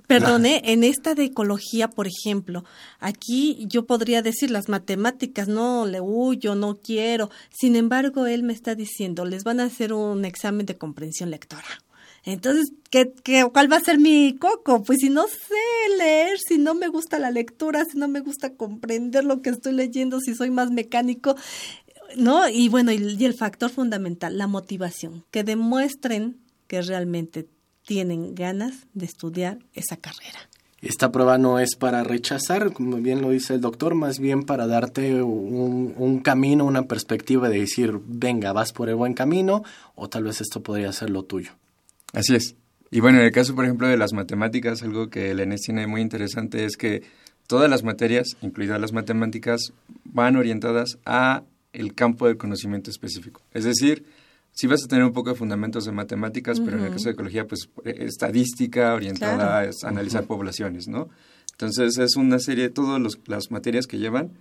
[0.06, 2.64] Perdone, en esta de ecología, por ejemplo,
[3.00, 7.30] aquí yo podría decir las matemáticas, no le huyo, no quiero.
[7.50, 11.64] Sin embargo, él me está diciendo, les van a hacer un examen de comprensión lectora.
[12.24, 14.82] Entonces, ¿qué, qué, cuál va a ser mi coco?
[14.82, 18.54] Pues si no sé leer, si no me gusta la lectura, si no me gusta
[18.54, 21.36] comprender lo que estoy leyendo, si soy más mecánico,
[22.16, 22.48] ¿no?
[22.48, 27.46] Y bueno, y, y el factor fundamental, la motivación, que demuestren que realmente
[27.86, 30.38] tienen ganas de estudiar esa carrera.
[30.80, 34.66] Esta prueba no es para rechazar, como bien lo dice el doctor, más bien para
[34.66, 39.62] darte un, un, camino, una perspectiva de decir, venga, vas por el buen camino
[39.94, 41.52] o tal vez esto podría ser lo tuyo.
[42.12, 42.54] Así es.
[42.90, 45.86] Y bueno, en el caso, por ejemplo, de las matemáticas, algo que el ENES tiene
[45.86, 47.02] muy interesante es que
[47.46, 49.72] todas las materias, incluidas las matemáticas,
[50.04, 53.40] van orientadas a el campo del conocimiento específico.
[53.52, 54.04] Es decir,
[54.54, 57.12] sí vas a tener un poco de fundamentos de matemáticas, pero en el caso de
[57.12, 61.08] ecología, pues estadística orientada a analizar poblaciones, ¿no?
[61.52, 64.32] Entonces es una serie, todas las materias que llevan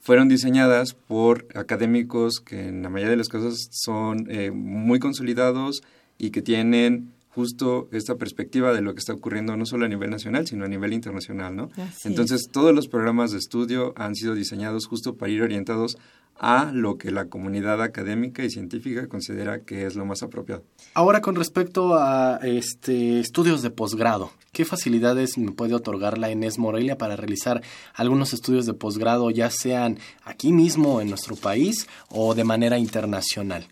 [0.00, 5.82] fueron diseñadas por académicos que en la mayoría de los casos son eh, muy consolidados
[6.18, 10.10] y que tienen justo esta perspectiva de lo que está ocurriendo no solo a nivel
[10.10, 11.70] nacional, sino a nivel internacional, ¿no?
[12.02, 15.98] Entonces, todos los programas de estudio han sido diseñados justo para ir orientados
[16.40, 20.64] a lo que la comunidad académica y científica considera que es lo más apropiado.
[20.94, 26.58] Ahora, con respecto a este estudios de posgrado, ¿qué facilidades me puede otorgar la Enes
[26.58, 27.62] Morelia para realizar
[27.94, 33.68] algunos estudios de posgrado, ya sean aquí mismo en nuestro país o de manera internacional?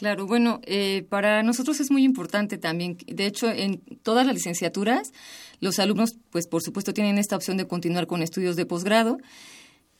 [0.00, 2.96] Claro, bueno, eh, para nosotros es muy importante también.
[3.06, 5.12] De hecho, en todas las licenciaturas,
[5.60, 9.18] los alumnos, pues por supuesto, tienen esta opción de continuar con estudios de posgrado.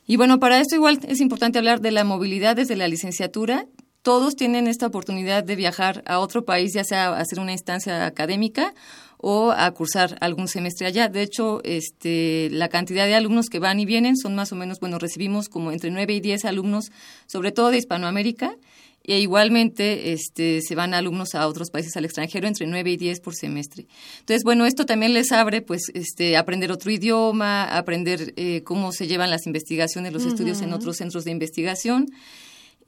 [0.07, 3.67] Y bueno, para esto igual es importante hablar de la movilidad desde la licenciatura.
[4.01, 8.07] Todos tienen esta oportunidad de viajar a otro país, ya sea a hacer una instancia
[8.07, 8.73] académica
[9.19, 11.09] o a cursar algún semestre allá.
[11.09, 14.81] De hecho, este, la cantidad de alumnos que van y vienen son más o menos,
[14.81, 16.91] bueno, recibimos como entre 9 y 10 alumnos,
[17.27, 18.57] sobre todo de Hispanoamérica,
[19.03, 23.21] e igualmente este, se van alumnos a otros países al extranjero entre 9 y 10
[23.21, 23.87] por semestre.
[24.21, 29.07] Entonces, bueno, esto también les abre pues este, aprender otro idioma, aprender eh, cómo se
[29.07, 32.09] llevan las investigaciones, los estudios en otros centros de investigación.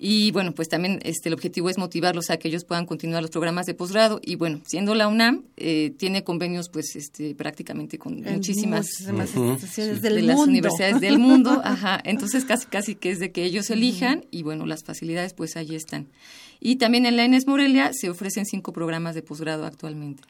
[0.05, 3.31] Y bueno, pues también este, el objetivo es motivarlos a que ellos puedan continuar los
[3.31, 4.21] programas de posgrado.
[4.21, 10.17] Y bueno, siendo la UNAM, eh, tiene convenios pues este, prácticamente con muchísimas instituciones del
[10.17, 11.53] de las universidades del mundo.
[11.65, 15.57] Ajá, entonces casi casi que es de que ellos elijan y bueno, las facilidades pues
[15.57, 16.09] ahí están.
[16.59, 20.25] Y también en la ENES Morelia se ofrecen cinco programas de posgrado actualmente.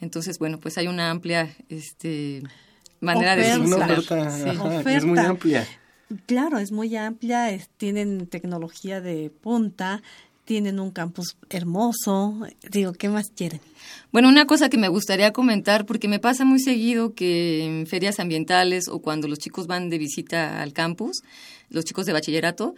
[0.00, 2.42] Entonces, bueno, pues hay una amplia este,
[3.00, 4.88] manera de funcionar.
[4.88, 5.68] es muy amplia.
[6.26, 10.02] Claro, es muy amplia, tienen tecnología de punta,
[10.46, 12.46] tienen un campus hermoso.
[12.70, 13.60] Digo, ¿qué más quieren?
[14.12, 18.18] Bueno, una cosa que me gustaría comentar, porque me pasa muy seguido que en ferias
[18.18, 21.20] ambientales o cuando los chicos van de visita al campus,
[21.68, 22.74] los chicos de bachillerato,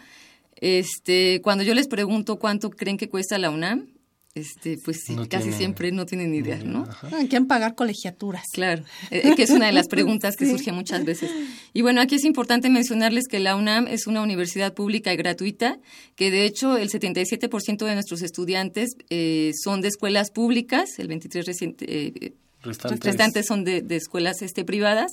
[0.57, 3.87] este, cuando yo les pregunto cuánto creen que cuesta la UNAM,
[4.33, 6.89] este, pues sí, casi siempre no tienen idea, ¿no?
[7.29, 8.45] Quieren pagar colegiaturas.
[8.53, 11.31] Claro, eh, eh, que es una de las preguntas que surge muchas veces.
[11.73, 15.81] Y bueno, aquí es importante mencionarles que la UNAM es una universidad pública y gratuita,
[16.15, 21.47] que de hecho el 77% de nuestros estudiantes eh, son de escuelas públicas, el 23
[21.47, 23.47] reciente, restantes.
[23.47, 25.13] son de, escuelas este, privadas.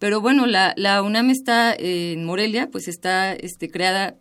[0.00, 4.16] Pero bueno, la, la UNAM está en Morelia, pues está este, creada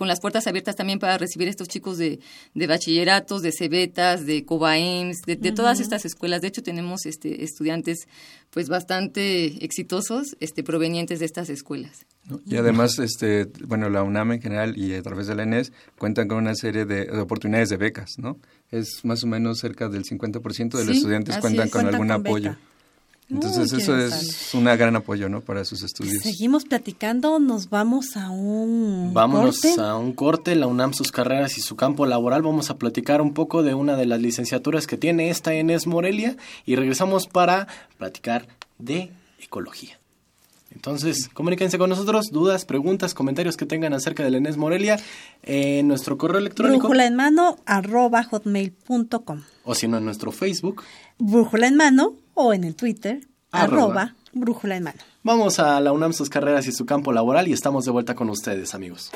[0.00, 2.20] con las puertas abiertas también para recibir a estos chicos de,
[2.54, 6.40] de bachilleratos, de cebetas, de cobaems, de, todas estas escuelas.
[6.40, 8.08] De hecho, tenemos este, estudiantes
[8.48, 12.06] pues bastante exitosos este, provenientes de estas escuelas.
[12.46, 16.28] Y además, este, bueno, la UNAM en general y a través de la ENES cuentan
[16.28, 18.38] con una serie de, oportunidades de becas, ¿no?
[18.70, 22.56] Es más o menos cerca del 50% de los estudiantes cuentan con algún apoyo.
[23.30, 25.40] Entonces eso es un gran apoyo, ¿no?
[25.40, 26.22] Para sus estudios.
[26.22, 31.60] Seguimos platicando, nos vamos a un Vámonos a un corte, la UNAM, sus carreras y
[31.60, 32.42] su campo laboral.
[32.42, 36.36] Vamos a platicar un poco de una de las licenciaturas que tiene esta ENES Morelia
[36.66, 37.68] y regresamos para
[37.98, 40.00] platicar de ecología.
[40.72, 44.98] Entonces, comuníquense con nosotros, dudas, preguntas, comentarios que tengan acerca de la ENES Morelia
[45.42, 46.80] en nuestro correo electrónico.
[46.80, 49.42] Brújula en mano, arroba hotmail.com.
[49.64, 50.82] O si no, en nuestro Facebook.
[51.18, 53.20] Brújula en mano o en el Twitter,
[53.50, 55.00] arroba, brújula en mano.
[55.22, 58.30] Vamos a la UNAM, sus carreras y su campo laboral y estamos de vuelta con
[58.30, 59.10] ustedes, amigos.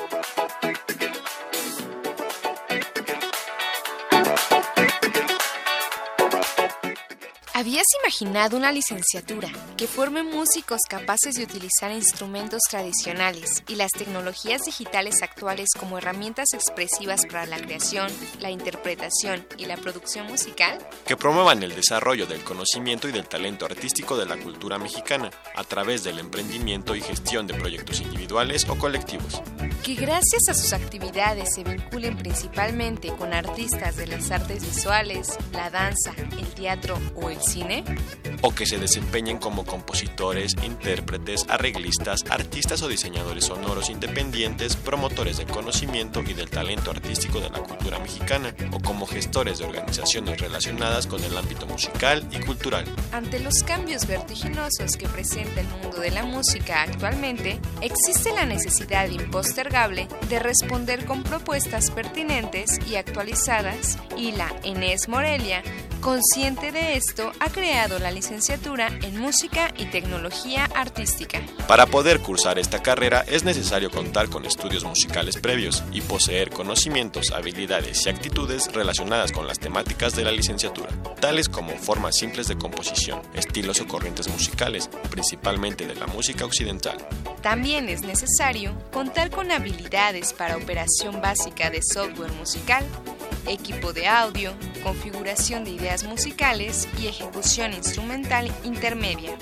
[7.57, 9.47] ¿Habías imaginado una licenciatura
[9.77, 16.47] que forme músicos capaces de utilizar instrumentos tradicionales y las tecnologías digitales actuales como herramientas
[16.53, 20.85] expresivas para la creación, la interpretación y la producción musical?
[21.07, 25.63] Que promuevan el desarrollo del conocimiento y del talento artístico de la cultura mexicana a
[25.63, 29.41] través del emprendimiento y gestión de proyectos individuales o colectivos.
[29.81, 35.69] Que gracias a sus actividades se vinculen principalmente con artistas de las artes visuales, la
[35.69, 37.83] danza, el teatro o el cine?
[38.41, 45.47] O que se desempeñen como compositores, intérpretes, arreglistas, artistas o diseñadores sonoros independientes, promotores del
[45.47, 51.07] conocimiento y del talento artístico de la cultura mexicana, o como gestores de organizaciones relacionadas
[51.07, 52.85] con el ámbito musical y cultural.
[53.11, 59.09] Ante los cambios vertiginosos que presenta el mundo de la música actualmente, existe la necesidad
[59.09, 65.63] impostergable de responder con propuestas pertinentes y actualizadas, y la Enes Morelia
[66.05, 71.41] Consciente de esto, ha creado la licenciatura en Música y Tecnología Artística.
[71.67, 77.31] Para poder cursar esta carrera es necesario contar con estudios musicales previos y poseer conocimientos,
[77.31, 80.89] habilidades y actitudes relacionadas con las temáticas de la licenciatura,
[81.19, 86.97] tales como formas simples de composición, estilos o corrientes musicales, principalmente de la música occidental.
[87.41, 92.85] También es necesario contar con habilidades para operación básica de software musical,
[93.47, 99.37] equipo de audio, configuración de ideas musicales y ejecución instrumental intermedia.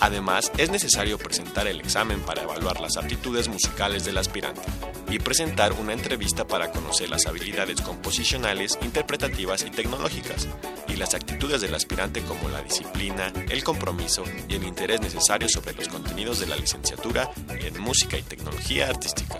[0.00, 4.62] Además, es necesario presentar el examen para evaluar las aptitudes musicales del aspirante
[5.10, 10.48] y presentar una entrevista para conocer las habilidades composicionales, interpretativas y tecnológicas,
[10.88, 15.74] y las actitudes del aspirante como la disciplina, el compromiso y el interés necesario sobre
[15.74, 19.39] los contenidos de la licenciatura en música y tecnología artística.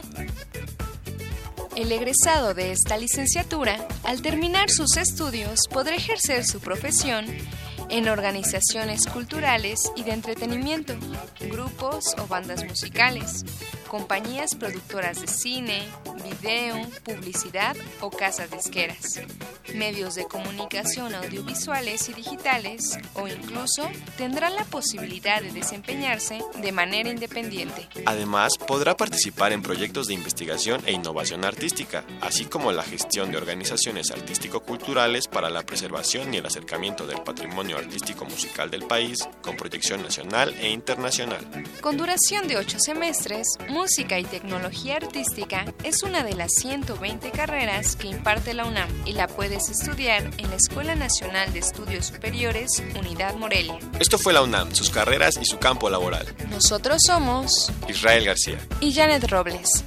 [1.76, 7.26] El egresado de esta licenciatura, al terminar sus estudios, podrá ejercer su profesión
[7.88, 10.94] en organizaciones culturales y de entretenimiento,
[11.40, 13.44] grupos o bandas musicales,
[13.88, 15.82] compañías productoras de cine,
[16.22, 19.20] video, publicidad o casas disqueras,
[19.74, 27.10] medios de comunicación audiovisuales y digitales o incluso tendrá la posibilidad de desempeñarse de manera
[27.10, 27.88] independiente.
[28.06, 33.38] Además, podrá participar en proyectos de investigación e innovación artística, así como la gestión de
[33.38, 39.56] organizaciones artístico-culturales para la preservación y el acercamiento del patrimonio artístico musical del país con
[39.56, 41.46] proyección nacional e internacional.
[41.80, 47.94] Con duración de ocho semestres, Música y Tecnología Artística es una de las 120 carreras
[47.94, 52.82] que imparte la UNAM y la puedes estudiar en la Escuela Nacional de Estudios Superiores,
[52.98, 53.78] Unidad Morelia.
[54.00, 56.26] Esto fue la UNAM, sus carreras y su campo laboral.
[56.50, 59.84] Nosotros somos Israel García y Janet Robles.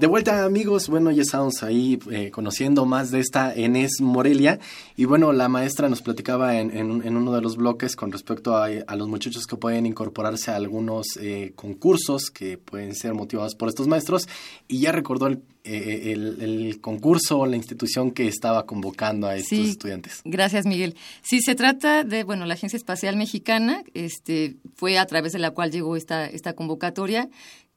[0.00, 4.58] De vuelta amigos, bueno, ya estamos ahí eh, conociendo más de esta Enes Morelia
[4.96, 8.68] y bueno, la maestra nos platicaba en, en, uno de los bloques con respecto a,
[8.86, 13.68] a, los muchachos que pueden incorporarse a algunos eh, concursos que pueden ser motivados por
[13.68, 14.26] estos maestros
[14.68, 19.58] y ya recordó el, eh, el, el concurso, la institución que estaba convocando a estos
[19.58, 20.22] sí, estudiantes.
[20.24, 20.96] Gracias Miguel.
[21.20, 25.50] Sí, se trata de, bueno, la Agencia Espacial Mexicana, este, fue a través de la
[25.50, 27.28] cual llegó esta, esta convocatoria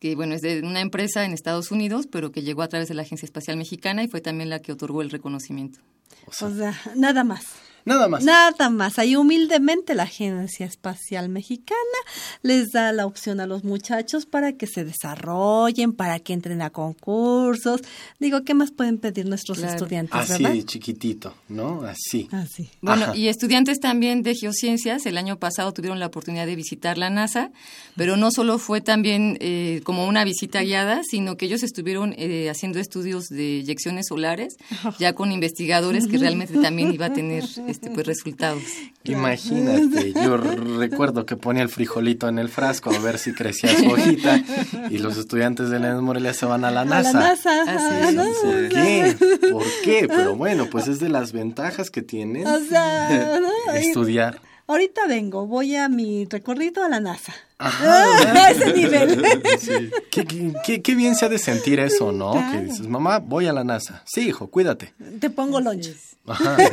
[0.04, 2.94] que bueno, es de una empresa en Estados Unidos, pero que llegó a través de
[2.94, 5.80] la Agencia Espacial Mexicana y fue también la que otorgó el reconocimiento.
[6.28, 7.46] O sea, nada más.
[7.86, 8.24] Nada más.
[8.24, 9.00] Nada más.
[9.00, 11.78] Ahí humildemente la Agencia Espacial Mexicana
[12.42, 16.70] les da la opción a los muchachos para que se desarrollen, para que entren a
[16.70, 17.82] concursos.
[18.20, 19.74] Digo, ¿qué más pueden pedir nuestros claro.
[19.74, 20.16] estudiantes?
[20.16, 20.62] Así, ¿verdad?
[20.66, 21.84] chiquitito, ¿no?
[21.84, 22.30] Así.
[22.32, 22.70] Así.
[22.82, 23.16] Bueno, Ajá.
[23.18, 27.52] y estudiantes también de geociencias, el año pasado tuvieron la oportunidad de visitar la NASA,
[27.96, 32.50] pero no solo fue también eh, como una visita guiada, sino que ellos estuvieron eh,
[32.50, 34.56] haciendo estudios de eyecciones solares,
[35.00, 37.44] ya con investigadores que realmente también iba a tener
[37.74, 38.62] este, pues, resultados.
[39.04, 40.38] Imagínate, yo
[40.78, 44.44] recuerdo que ponía el frijolito en el frasco a ver si crecía su hojita
[44.90, 47.10] y los estudiantes de la Morelia se van a la NASA.
[47.10, 47.62] A la NASA.
[47.64, 48.24] Así ¿no?
[48.26, 49.16] ¿Por qué?
[49.52, 50.08] ¿Por qué?
[50.08, 53.74] Pero bueno, pues es de las ventajas que tienen o sea, ¿no?
[53.74, 54.40] estudiar.
[54.68, 57.34] Ahorita vengo, voy a mi recorrido a la NASA.
[57.58, 59.24] Ajá, a ese nivel.
[59.60, 59.92] Sí.
[60.10, 60.26] ¿Qué,
[60.66, 62.32] qué, qué, bien se ha de sentir eso, ¿no?
[62.32, 62.52] Claro.
[62.52, 64.04] Que dices, mamá, voy a la NASA.
[64.06, 64.94] Sí, hijo, cuídate.
[65.20, 66.18] Te pongo lonches.
[66.26, 66.58] Ajá.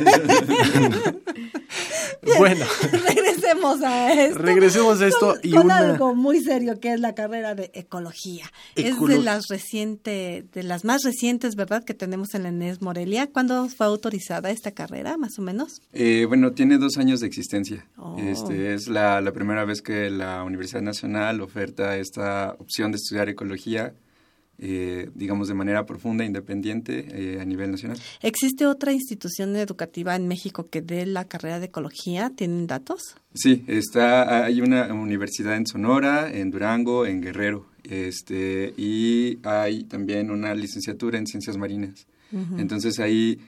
[2.37, 2.65] bueno.
[3.05, 4.39] Regresemos a esto.
[4.39, 5.77] Regresemos a esto con, y con una...
[5.77, 8.45] algo muy serio que es la carrera de ecología.
[8.75, 9.13] Ecolo...
[9.13, 11.83] Es de las reciente, de las más recientes, ¿verdad?
[11.83, 13.27] Que tenemos en la ENES Morelia.
[13.27, 15.81] ¿Cuándo fue autorizada esta carrera, más o menos?
[15.93, 17.85] Eh, bueno, tiene dos años de existencia.
[17.97, 18.17] Oh.
[18.17, 23.27] Este es la, la primera vez que la Universidad Nacional oferta esta opción de estudiar
[23.27, 23.93] ecología
[24.63, 27.97] eh, digamos, de manera profunda, independiente eh, a nivel nacional.
[28.21, 32.29] ¿Existe otra institución educativa en México que dé la carrera de ecología?
[32.35, 33.15] ¿Tienen datos?
[33.33, 40.29] Sí, está, hay una universidad en Sonora, en Durango, en Guerrero, este, y hay también
[40.29, 42.05] una licenciatura en ciencias marinas.
[42.31, 42.59] Uh -huh.
[42.59, 43.39] Entonces ahí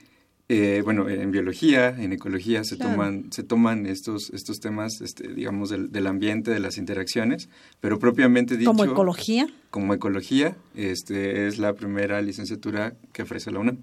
[0.48, 2.92] eh, bueno, en biología, en ecología se claro.
[2.92, 7.48] toman se toman estos estos temas, este, digamos del, del, ambiente, de las interacciones,
[7.80, 9.48] pero propiamente dicho como ecología.
[9.70, 13.78] Como ecología, este es la primera licenciatura que ofrece la UNAM.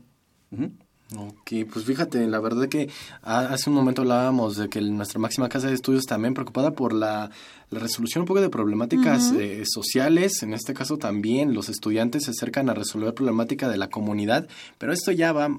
[0.51, 0.71] Uh -huh.
[1.17, 2.89] Ok, pues fíjate, la verdad que
[3.21, 7.29] hace un momento hablábamos de que nuestra máxima casa de estudios también preocupada por la,
[7.69, 9.41] la resolución un poco de problemáticas uh -huh.
[9.41, 13.89] eh, sociales, en este caso también los estudiantes se acercan a resolver problemática de la
[13.89, 14.47] comunidad,
[14.77, 15.49] pero esto ya va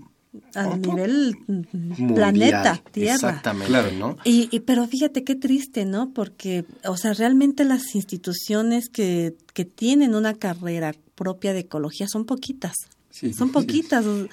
[0.55, 0.95] a ¿Otro?
[0.95, 3.15] nivel Mundial, planeta, Tierra.
[3.15, 4.17] Exactamente, claro, ¿no?
[4.25, 6.13] Y, y, pero fíjate qué triste, ¿no?
[6.13, 12.25] Porque, o sea, realmente las instituciones que, que tienen una carrera propia de ecología son
[12.25, 12.75] poquitas.
[13.11, 14.05] Sí, son poquitas.
[14.05, 14.29] Sí.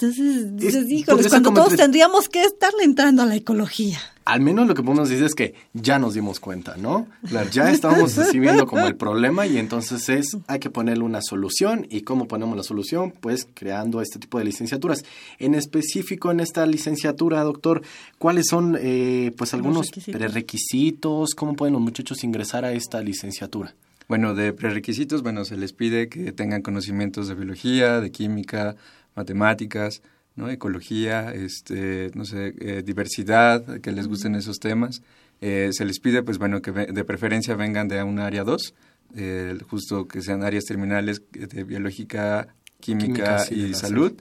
[0.00, 3.98] Entonces, híjoles, cuando todos tendríamos que estarle entrando a la ecología.
[4.24, 7.08] Al menos lo que podemos decir es que ya nos dimos cuenta, ¿no?
[7.26, 11.84] Claro, ya estamos viendo como el problema y entonces es, hay que ponerle una solución.
[11.90, 13.10] ¿Y cómo ponemos la solución?
[13.10, 15.04] Pues creando este tipo de licenciaturas.
[15.40, 17.82] En específico, en esta licenciatura, doctor,
[18.18, 20.16] ¿cuáles son eh, pues algunos requisitos.
[20.16, 21.34] prerequisitos?
[21.34, 23.74] ¿Cómo pueden los muchachos ingresar a esta licenciatura?
[24.08, 28.74] Bueno, de prerequisitos, bueno, se les pide que tengan conocimientos de biología, de química,
[29.18, 30.00] matemáticas,
[30.36, 30.48] ¿no?
[30.48, 35.02] ecología, este, no sé, eh, diversidad, que les gusten esos temas.
[35.40, 38.74] Eh, se les pide, pues bueno, que de preferencia vengan de un área 2,
[39.16, 44.12] eh, justo que sean áreas terminales de biológica, química, química sí, y salud.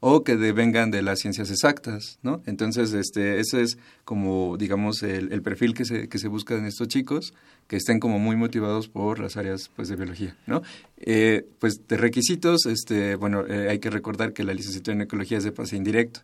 [0.00, 2.42] O que vengan de las ciencias exactas, ¿no?
[2.46, 6.88] Entonces, este, ese es como, digamos, el, perfil que se, que se busca en estos
[6.88, 7.34] chicos,
[7.66, 10.62] que estén como muy motivados por las áreas, pues, de biología, ¿no?
[10.98, 15.38] Eh, pues, de requisitos, este, bueno, eh, hay que recordar que la licenciatura en ecología
[15.38, 16.20] es de pase indirecto.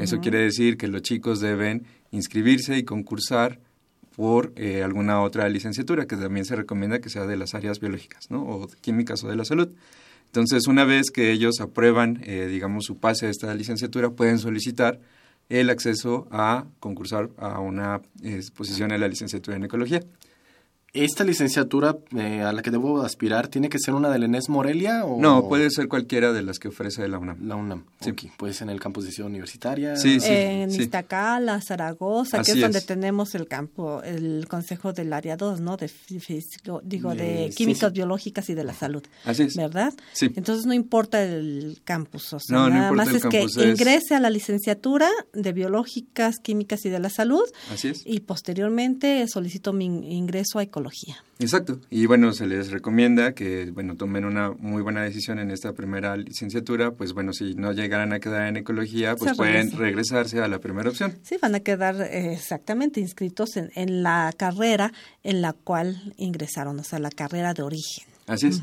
[0.00, 3.60] Eso quiere decir que los chicos deben inscribirse y concursar
[4.16, 8.32] por eh, alguna otra licenciatura, que también se recomienda que sea de las áreas biológicas,
[8.32, 8.42] ¿no?
[8.42, 9.68] O químicas o de la salud.
[10.28, 15.00] Entonces, una vez que ellos aprueban, eh, digamos, su pase a esta licenciatura, pueden solicitar
[15.48, 20.02] el acceso a concursar a una eh, posición en la licenciatura en ecología.
[20.94, 24.48] ¿Esta licenciatura eh, a la que debo aspirar tiene que ser una de la ENES
[24.48, 25.04] Morelia?
[25.04, 25.20] O...
[25.20, 27.46] No, puede ser cualquiera de las que ofrece la UNAM.
[27.46, 28.12] La UNAM, sí.
[28.38, 29.96] Puede ser en el campus de Ciudad Universitaria.
[29.96, 30.30] Sí, sí.
[30.30, 35.76] En Iztacala, Zaragoza, que es donde tenemos el campo, el consejo del área 2, ¿no?
[35.76, 39.02] De físico, digo, de, químicas biológicas y de la salud.
[39.24, 39.56] Así es.
[39.56, 39.92] ¿Verdad?
[40.14, 40.30] Sí.
[40.36, 44.30] Entonces no importa el campus, o sea, no, nada más es que ingrese a la
[44.30, 47.44] licenciatura de biológicas, químicas y de la salud.
[47.70, 48.02] Así es.
[48.06, 50.62] Y posteriormente solicito mi ingreso a
[51.38, 51.80] Exacto.
[51.90, 56.16] Y bueno, se les recomienda que, bueno, tomen una muy buena decisión en esta primera
[56.16, 60.58] licenciatura, pues bueno, si no llegaran a quedar en ecología, pues pueden regresarse a la
[60.58, 61.18] primera opción.
[61.22, 66.78] Sí, van a quedar eh, exactamente inscritos en, en, la carrera en la cual ingresaron,
[66.78, 68.06] o sea, la carrera de origen.
[68.26, 68.60] Así es.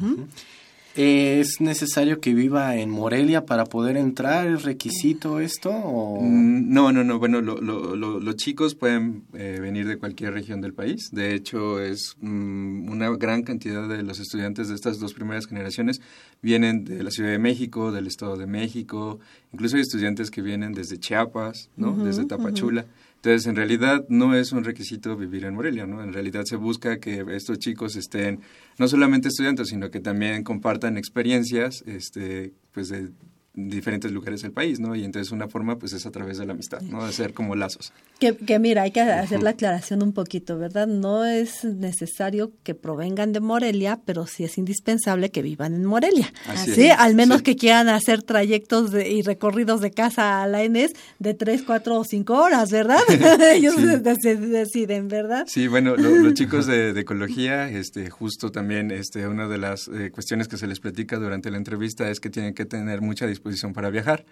[0.96, 4.48] ¿Es necesario que viva en Morelia para poder entrar?
[4.48, 5.72] ¿Es requisito esto?
[5.74, 7.20] Mm, no, no, no.
[7.20, 11.10] Bueno, los chicos pueden eh, venir de cualquier región del país.
[11.12, 16.00] De hecho, es mm, una gran cantidad de los estudiantes de estas dos primeras generaciones
[16.42, 19.20] vienen de la Ciudad de México, del Estado de México.
[19.52, 21.92] Incluso hay estudiantes que vienen desde Chiapas, ¿no?
[22.06, 22.86] desde Tapachula.
[23.26, 26.04] Entonces, en realidad no es un requisito vivir en Morelia, ¿no?
[26.04, 28.42] En realidad se busca que estos chicos estén
[28.78, 33.10] no solamente estudiando, sino que también compartan experiencias este, pues de
[33.56, 34.96] diferentes lugares del país, ¿no?
[34.96, 37.04] Y entonces una forma, pues, es a través de la amistad, ¿no?
[37.04, 37.94] De hacer como lazos.
[38.20, 40.88] Que, que mira, hay que hacer la aclaración un poquito, ¿verdad?
[40.88, 46.32] No es necesario que provengan de Morelia, pero sí es indispensable que vivan en Morelia.
[46.66, 51.34] sí, al menos que quieran hacer trayectos y recorridos de casa a la ENES de
[51.34, 53.00] tres, cuatro o cinco horas, ¿verdad?
[53.54, 55.46] Ellos deciden, ¿verdad?
[55.48, 60.48] Sí, bueno, los chicos de, ecología, este, justo también, este, una de las eh, cuestiones
[60.48, 63.90] que se les platica durante la entrevista es que tienen que tener mucha disposición para
[63.90, 64.26] viajar.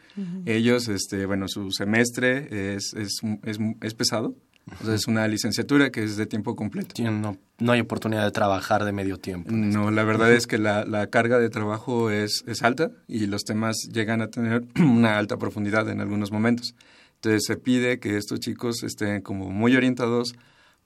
[0.46, 4.36] Ellos, este, bueno, su semestre es, es, es, es pesado,
[4.88, 6.94] es una licenciatura que es de tiempo completo.
[7.04, 9.52] no, no hay oportunidad de trabajar de medio tiempo.
[9.52, 13.44] No, la verdad es que la, la, carga de trabajo es, es alta y los
[13.44, 16.76] temas llegan a tener una alta profundidad en algunos momentos.
[17.16, 20.34] Entonces se pide que estos chicos estén como muy orientados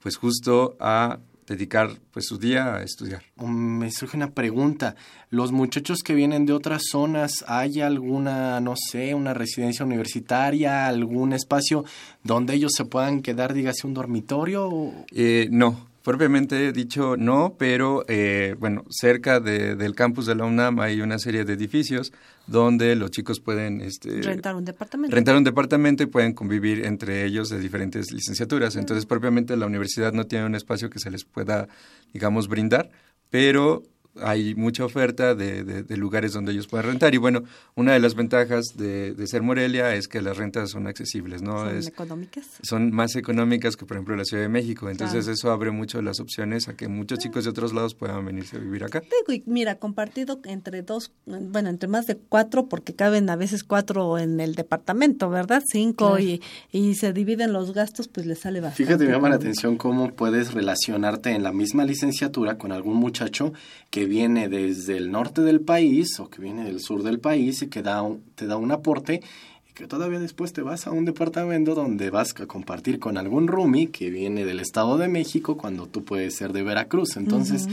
[0.00, 1.18] pues justo a
[1.48, 3.22] dedicar pues su día a estudiar.
[3.36, 4.94] Um, me surge una pregunta.
[5.30, 11.32] Los muchachos que vienen de otras zonas, ¿hay alguna, no sé, una residencia universitaria, algún
[11.32, 11.84] espacio
[12.22, 14.92] donde ellos se puedan quedar, dígase, un dormitorio?
[15.12, 20.80] Eh, no, Propiamente dicho, no, pero eh, bueno, cerca de, del campus de la UNAM
[20.80, 22.14] hay una serie de edificios
[22.46, 25.14] donde los chicos pueden este, rentar un departamento.
[25.14, 28.76] Rentar un departamento y pueden convivir entre ellos de diferentes licenciaturas.
[28.76, 31.68] Entonces, propiamente la universidad no tiene un espacio que se les pueda,
[32.14, 32.88] digamos, brindar,
[33.28, 33.82] pero
[34.22, 37.14] hay mucha oferta de, de, lugares donde ellos pueden rentar.
[37.14, 37.42] Y bueno,
[37.74, 41.58] una de las ventajas de, ser Morelia es que las rentas son accesibles, ¿no?
[41.58, 42.46] ¿Son económicas?
[42.62, 44.88] Son más económicas que, por ejemplo, la Ciudad de México.
[44.90, 48.56] Entonces, eso abre mucho las opciones a que muchos chicos de otros lados puedan venirse
[48.56, 49.02] a vivir acá.
[49.28, 54.18] y mira, compartido entre dos, bueno, entre más de cuatro, porque caben a veces cuatro
[54.18, 55.62] en el departamento, ¿verdad?
[55.66, 56.42] Cinco y,
[56.72, 58.84] y se dividen los gastos, pues les sale bastante.
[58.84, 63.52] Fíjate, me llama la atención cómo puedes relacionarte en la misma licenciatura con algún muchacho
[63.90, 67.68] que viene desde el norte del país o que viene del sur del país y
[67.68, 68.02] que da
[68.34, 69.22] te da un aporte
[69.68, 73.46] y que todavía después te vas a un departamento donde vas a compartir con algún
[73.46, 77.16] roomie que viene del Estado de México cuando tú puedes ser de Veracruz.
[77.16, 77.68] Entonces,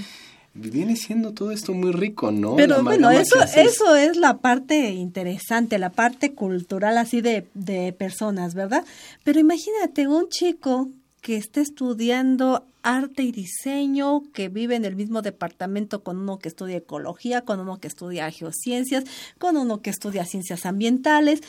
[0.54, 2.56] viene siendo todo esto muy rico, ¿no?
[2.56, 8.56] Pero bueno, eso, eso es la parte interesante, la parte cultural así de, de personas,
[8.56, 8.86] ¿verdad?
[9.24, 10.90] Pero imagínate un chico
[11.22, 16.48] que esté estudiando arte y diseño, que vive en el mismo departamento con uno que
[16.48, 19.04] estudia ecología, con uno que estudia geociencias,
[19.40, 21.42] con uno que estudia ciencias ambientales.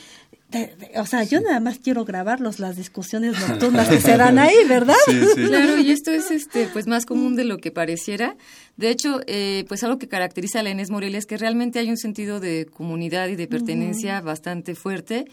[0.97, 4.95] o sea, yo nada más quiero grabarlos las discusiones nocturnas que se dan ahí, ¿verdad?
[5.35, 8.35] Claro, y esto es este pues más común de lo que pareciera.
[8.79, 11.91] De hecho, eh, pues algo que caracteriza a la Enes Morelia es que realmente hay
[11.91, 15.27] un sentido de comunidad y de pertenencia bastante fuerte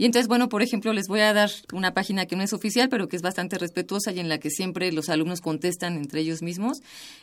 [0.00, 2.88] y entonces, bueno, por ejemplo, les voy a dar una página que no es oficial,
[2.88, 6.42] pero que es bastante respetuosa y en la que siempre los alumnos contestan entre ellos
[6.42, 6.82] mismos.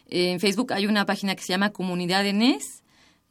[0.09, 2.81] en Facebook hay una página que se llama Comunidad ENES,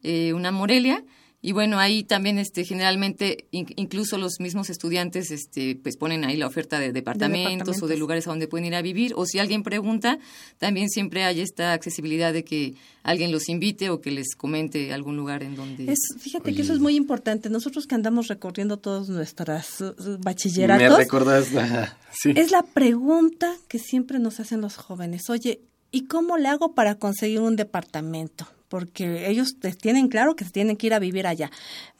[0.04, 1.02] eh, una Morelia,
[1.46, 6.46] y bueno, ahí también este, generalmente incluso los mismos estudiantes este, pues ponen ahí la
[6.46, 9.12] oferta de departamentos, o de lugares a donde pueden ir a vivir.
[9.14, 10.18] O si alguien pregunta,
[10.56, 15.18] también siempre hay esta accesibilidad de que alguien los invite o que les comente algún
[15.18, 15.92] lugar en donde...
[15.92, 17.50] Es, fíjate que eso es muy importante.
[17.50, 20.96] Nosotros que andamos recorriendo todos nuestras uh, bachilleratos...
[20.96, 21.48] Me recordas,
[22.10, 22.32] sí.
[22.36, 25.28] Es la pregunta que siempre nos hacen los jóvenes.
[25.28, 28.48] Oye, ¿y cómo le hago para conseguir un departamento?
[28.74, 31.48] Porque ellos tienen claro que se tienen que ir a vivir allá.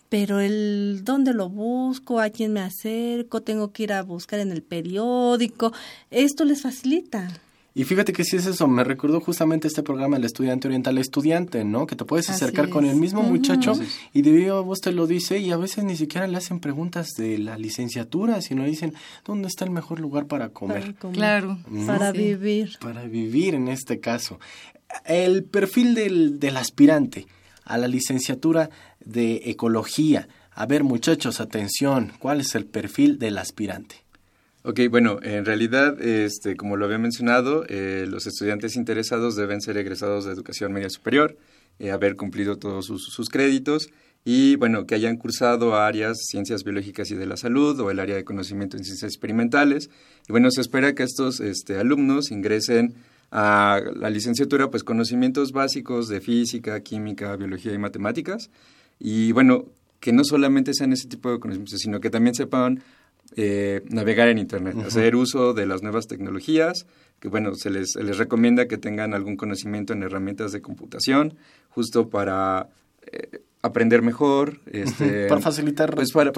[0.09, 4.51] Pero el dónde lo busco, a quién me acerco, tengo que ir a buscar en
[4.51, 5.72] el periódico,
[6.11, 7.29] esto les facilita.
[7.77, 11.64] Y fíjate que si es eso, me recordó justamente este programa El Estudiante Oriental Estudiante,
[11.64, 11.87] ¿no?
[11.87, 13.75] Que te puedes acercar con el mismo muchacho
[14.12, 17.39] y de vos te lo dice y a veces ni siquiera le hacen preguntas de
[17.39, 18.95] la licenciatura, sino dicen,
[19.25, 20.97] ¿dónde está el mejor lugar para comer?
[21.12, 21.59] Claro.
[21.87, 22.79] Para vivir.
[22.81, 24.41] Para vivir en este caso.
[25.05, 27.26] El perfil del, del aspirante
[27.64, 28.70] a la licenciatura
[29.01, 30.28] de Ecología.
[30.53, 34.05] A ver, muchachos, atención, ¿cuál es el perfil del aspirante?
[34.66, 39.76] Ok, bueno, en realidad, este, como lo había mencionado, eh, los estudiantes interesados deben ser
[39.76, 41.36] egresados de educación media superior,
[41.78, 43.90] eh, haber cumplido todos sus, créditos
[44.24, 48.16] y, bueno, que hayan cursado áreas ciencias biológicas y de la salud o el área
[48.16, 49.90] de conocimiento en ciencias experimentales.
[50.28, 52.95] Y, bueno, se espera que estos este, alumnos ingresen
[53.37, 58.49] a la licenciatura, pues conocimientos básicos de física, química, biología y matemáticas.
[59.01, 59.64] Y, bueno,
[59.99, 62.80] que no solamente sean ese tipo de conocimientos, sino que también sepan
[63.35, 66.87] eh, navegar en Internet, hacer uso de las nuevas tecnologías,
[67.18, 71.35] que bueno, se les, les, recomienda que tengan algún conocimiento en herramientas de computación,
[71.70, 72.68] justo para
[73.11, 74.61] eh, aprender mejor.
[74.70, 75.93] Este, para facilitar.
[75.93, 76.30] Pues para,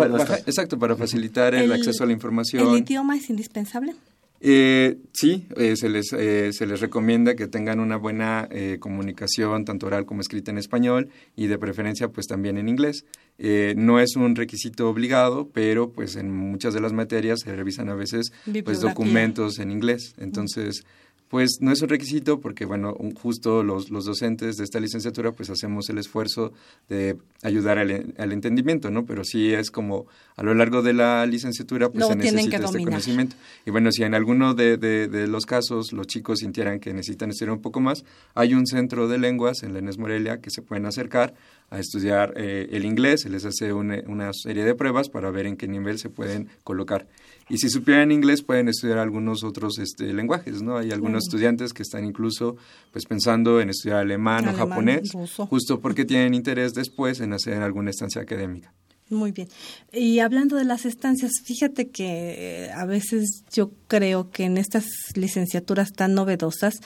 [0.47, 2.67] exacto, para facilitar el, acceso a la información.
[2.69, 3.95] ¿El idioma es indispensable?
[4.41, 9.65] Eh, sí, eh, se, les, eh, se les recomienda que tengan una buena eh, comunicación,
[9.65, 13.05] tanto oral como escrita en español, y de preferencia pues también en inglés.
[13.39, 17.95] no es un requisito obligado, pero pues en muchas de las materias se revisan a
[17.95, 18.33] veces
[18.65, 20.15] pues documentos en inglés.
[20.19, 20.85] Entonces,
[21.29, 25.51] pues no es un requisito porque, bueno, justo los, los docentes de esta licenciatura pues
[25.51, 26.53] hacemos el esfuerzo
[26.89, 29.05] de ayudar al, al, entendimiento, ¿no?
[29.07, 30.07] Pero sí es como
[30.37, 33.37] a lo largo de la licenciatura pues se necesita este conocimiento.
[33.65, 37.55] Y bueno, si en alguno de, de, los casos los chicos sintieran que necesitan estudiar
[37.55, 38.05] un poco más,
[38.35, 41.35] hay un centro de lenguas en la ENES Morelia que se pueden acercar
[41.71, 45.47] a estudiar eh, el inglés, se les hace una, una serie de pruebas para ver
[45.47, 47.07] en qué nivel se pueden colocar.
[47.49, 50.79] Y si supieran inglés pueden estudiar algunos otros este, lenguajes, ¿no?
[50.79, 52.57] Hay algunos estudiantes que están incluso
[52.91, 55.13] pues pensando en estudiar alemán, o japonés,
[55.49, 58.73] justo porque tienen interés después en hacer alguna estancia académica.
[59.09, 59.49] Muy bien.
[59.93, 64.87] Y hablando de las estancias, fíjate que eh, a veces yo creo que en estas
[65.15, 66.81] licenciaturas tan novedosas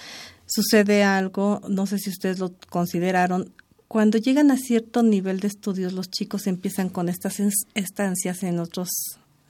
[0.45, 3.55] sucede algo, no sé si ustedes lo consideraron,
[3.89, 7.41] cuando llegan a cierto nivel de estudios los chicos empiezan con estas
[7.75, 8.91] estancias en otros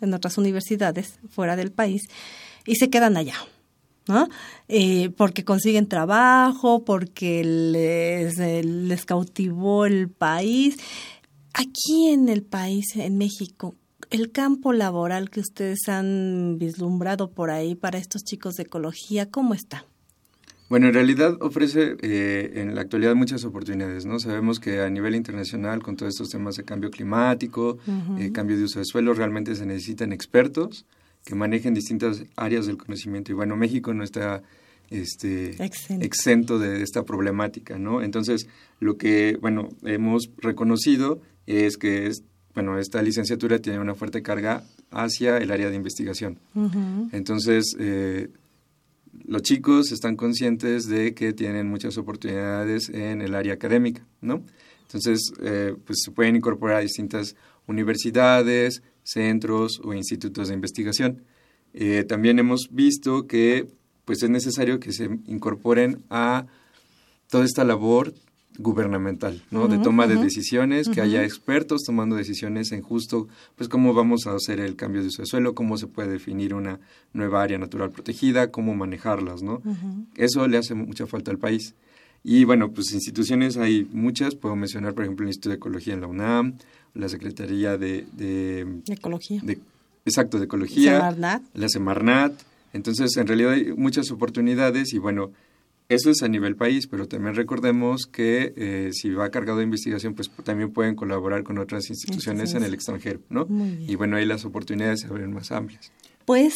[0.01, 2.03] en otras universidades fuera del país
[2.67, 3.35] y se quedan allá.
[4.09, 4.29] ¿no?
[4.69, 10.79] Eh, porque consiguen trabajo, porque les, les cautivó el país.
[11.53, 13.77] Aquí en el país, en México,
[14.11, 19.55] el campo laboral que ustedes han vislumbrado por ahí para estos chicos de ecología, ¿cómo
[19.55, 19.85] está?
[20.71, 24.21] Bueno, en realidad ofrece eh, en la actualidad muchas oportunidades, ¿no?
[24.21, 27.79] Sabemos que a nivel internacional, con todos estos temas de cambio climático,
[28.21, 30.87] eh, cambio de uso de suelo, realmente se necesitan expertos
[31.25, 33.33] que manejen distintas áreas del conocimiento.
[33.33, 34.45] Y bueno, México no está
[34.91, 36.61] este, exento.
[36.61, 38.01] de esta problemática, ¿no?
[38.01, 38.47] Entonces,
[38.79, 42.23] lo que, bueno, hemos reconocido es que, es,
[42.55, 44.63] bueno, esta licenciatura tiene una fuerte carga
[44.93, 46.39] hacia el área de investigación.
[47.11, 48.29] Entonces, eh,
[49.25, 54.45] los chicos están conscientes de que tienen muchas oportunidades en el área académica, ¿no?
[54.83, 57.37] Entonces, eh, pues se pueden incorporar a distintas
[57.67, 61.25] universidades, centros o institutos de investigación.
[61.73, 63.69] Eh, también hemos visto que
[64.05, 66.47] pues es necesario que se incorporen a
[67.29, 68.13] toda esta labor
[68.61, 69.69] gubernamental, ¿no?
[69.69, 74.35] de toma de decisiones, que haya expertos tomando decisiones en justo, pues cómo vamos a
[74.35, 76.79] hacer el cambio de uso de suelo, cómo se puede definir una
[77.13, 79.63] nueva área natural protegida, cómo manejarlas, ¿no?
[80.17, 81.75] Eso le hace mucha falta al país.
[82.23, 86.03] Y bueno, pues instituciones hay muchas, puedo mencionar por ejemplo el Instituto de Ecología en
[86.03, 86.59] la UNAM,
[86.95, 88.05] la Secretaría de...
[88.13, 89.41] de Ecología.
[89.43, 89.59] De,
[90.05, 90.97] exacto, de Ecología.
[90.97, 91.43] Semarnat.
[91.55, 92.33] La Semarnat.
[92.73, 95.31] Entonces, en realidad hay muchas oportunidades y bueno,
[95.91, 100.15] eso es a nivel país, pero también recordemos que eh, si va cargado de investigación,
[100.15, 103.49] pues también pueden colaborar con otras instituciones en el extranjero, ¿no?
[103.89, 105.91] Y bueno, ahí las oportunidades se abren más amplias.
[106.25, 106.55] Pues,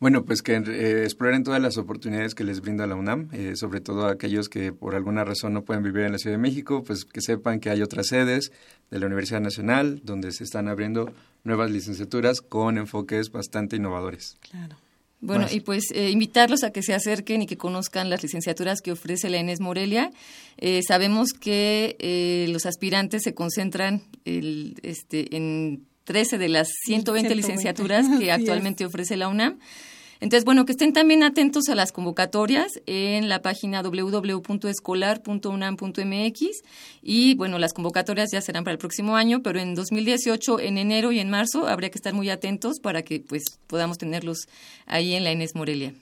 [0.00, 3.82] Bueno, pues que eh, exploren todas las oportunidades que les brinda la UNAM, eh, sobre
[3.82, 7.04] todo aquellos que por alguna razón no pueden vivir en la Ciudad de México, pues
[7.04, 8.50] que sepan que hay otras sedes
[8.90, 11.12] de la Universidad Nacional donde se están abriendo
[11.44, 14.38] nuevas licenciaturas con enfoques bastante innovadores.
[14.50, 14.76] Claro.
[15.22, 18.92] Bueno, y pues eh, invitarlos a que se acerquen y que conozcan las licenciaturas que
[18.92, 20.10] ofrece la ENES Morelia.
[20.56, 27.34] Eh, sabemos que eh, los aspirantes se concentran el, este, en 13 de las 120,
[27.34, 29.58] licenciaturas que actualmente ofrece la UNAM.
[30.20, 36.40] Entonces, bueno, que estén también atentos a las convocatorias en la página www.escolar.unam.mx
[37.02, 41.10] y, bueno, las convocatorias ya serán para el próximo año, pero en 2018, en enero
[41.10, 44.46] y en marzo, habría que estar muy atentos para que, pues, podamos tenerlos
[44.84, 45.94] ahí en la Inés Morelia.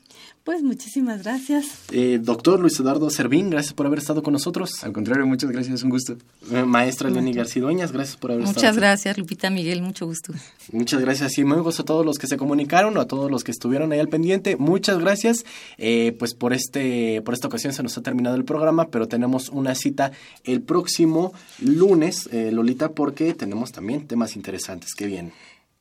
[0.48, 1.66] Pues muchísimas gracias.
[1.92, 4.82] Eh, doctor Luis Eduardo Servín, gracias por haber estado con nosotros.
[4.82, 6.16] Al contrario, muchas gracias, un gusto.
[6.50, 8.72] Eh, maestra Lenny Garcidueñas, gracias por haber muchas estado.
[8.72, 10.32] Muchas gracias, Lupita Miguel, mucho gusto.
[10.72, 13.50] Muchas gracias y muy gusto a todos los que se comunicaron, a todos los que
[13.50, 14.56] estuvieron ahí al pendiente.
[14.56, 15.44] Muchas gracias.
[15.76, 19.50] Eh, pues por este, por esta ocasión se nos ha terminado el programa, pero tenemos
[19.50, 20.12] una cita
[20.44, 24.94] el próximo lunes, Lolita, porque tenemos también temas interesantes.
[24.94, 25.32] Qué bien.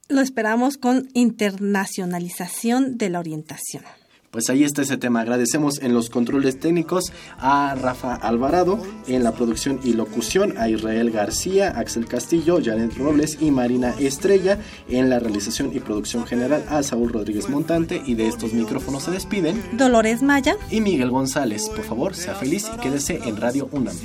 [0.10, 3.84] Lo esperamos con internacionalización de la orientación.
[4.32, 5.22] Pues ahí está ese tema.
[5.22, 11.12] Agradecemos en los controles técnicos a Rafa Alvarado, en la producción y locución a Israel
[11.12, 14.60] García, Axel Castillo, Janet Robles y Marina Estrella,
[14.90, 19.12] en la realización y producción general a Saúl Rodríguez Montante y de estos micrófonos se
[19.12, 21.70] despiden Dolores Maya y Miguel González.
[21.70, 23.96] Por favor, sea feliz y quédese en Radio UNAM.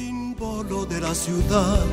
[0.89, 1.85] de la ciudad,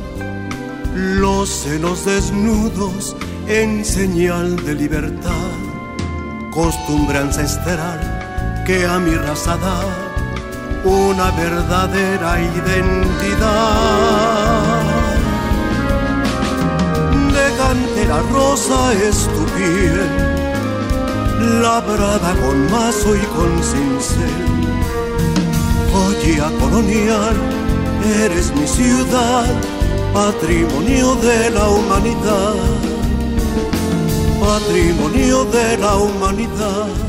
[0.95, 3.15] los senos desnudos
[3.47, 5.51] en señal de libertad,
[6.51, 8.18] costumbre ancestral
[8.65, 9.79] que a mi raza da
[10.83, 13.79] una verdadera identidad.
[17.35, 19.29] De cantera rosa es
[21.61, 24.39] labrada con mazo y con cincel.
[25.91, 27.35] Joya colonial,
[28.23, 29.45] eres mi ciudad,
[30.13, 32.55] patrimonio de la humanidad.
[34.39, 37.08] Patrimonio de la humanidad.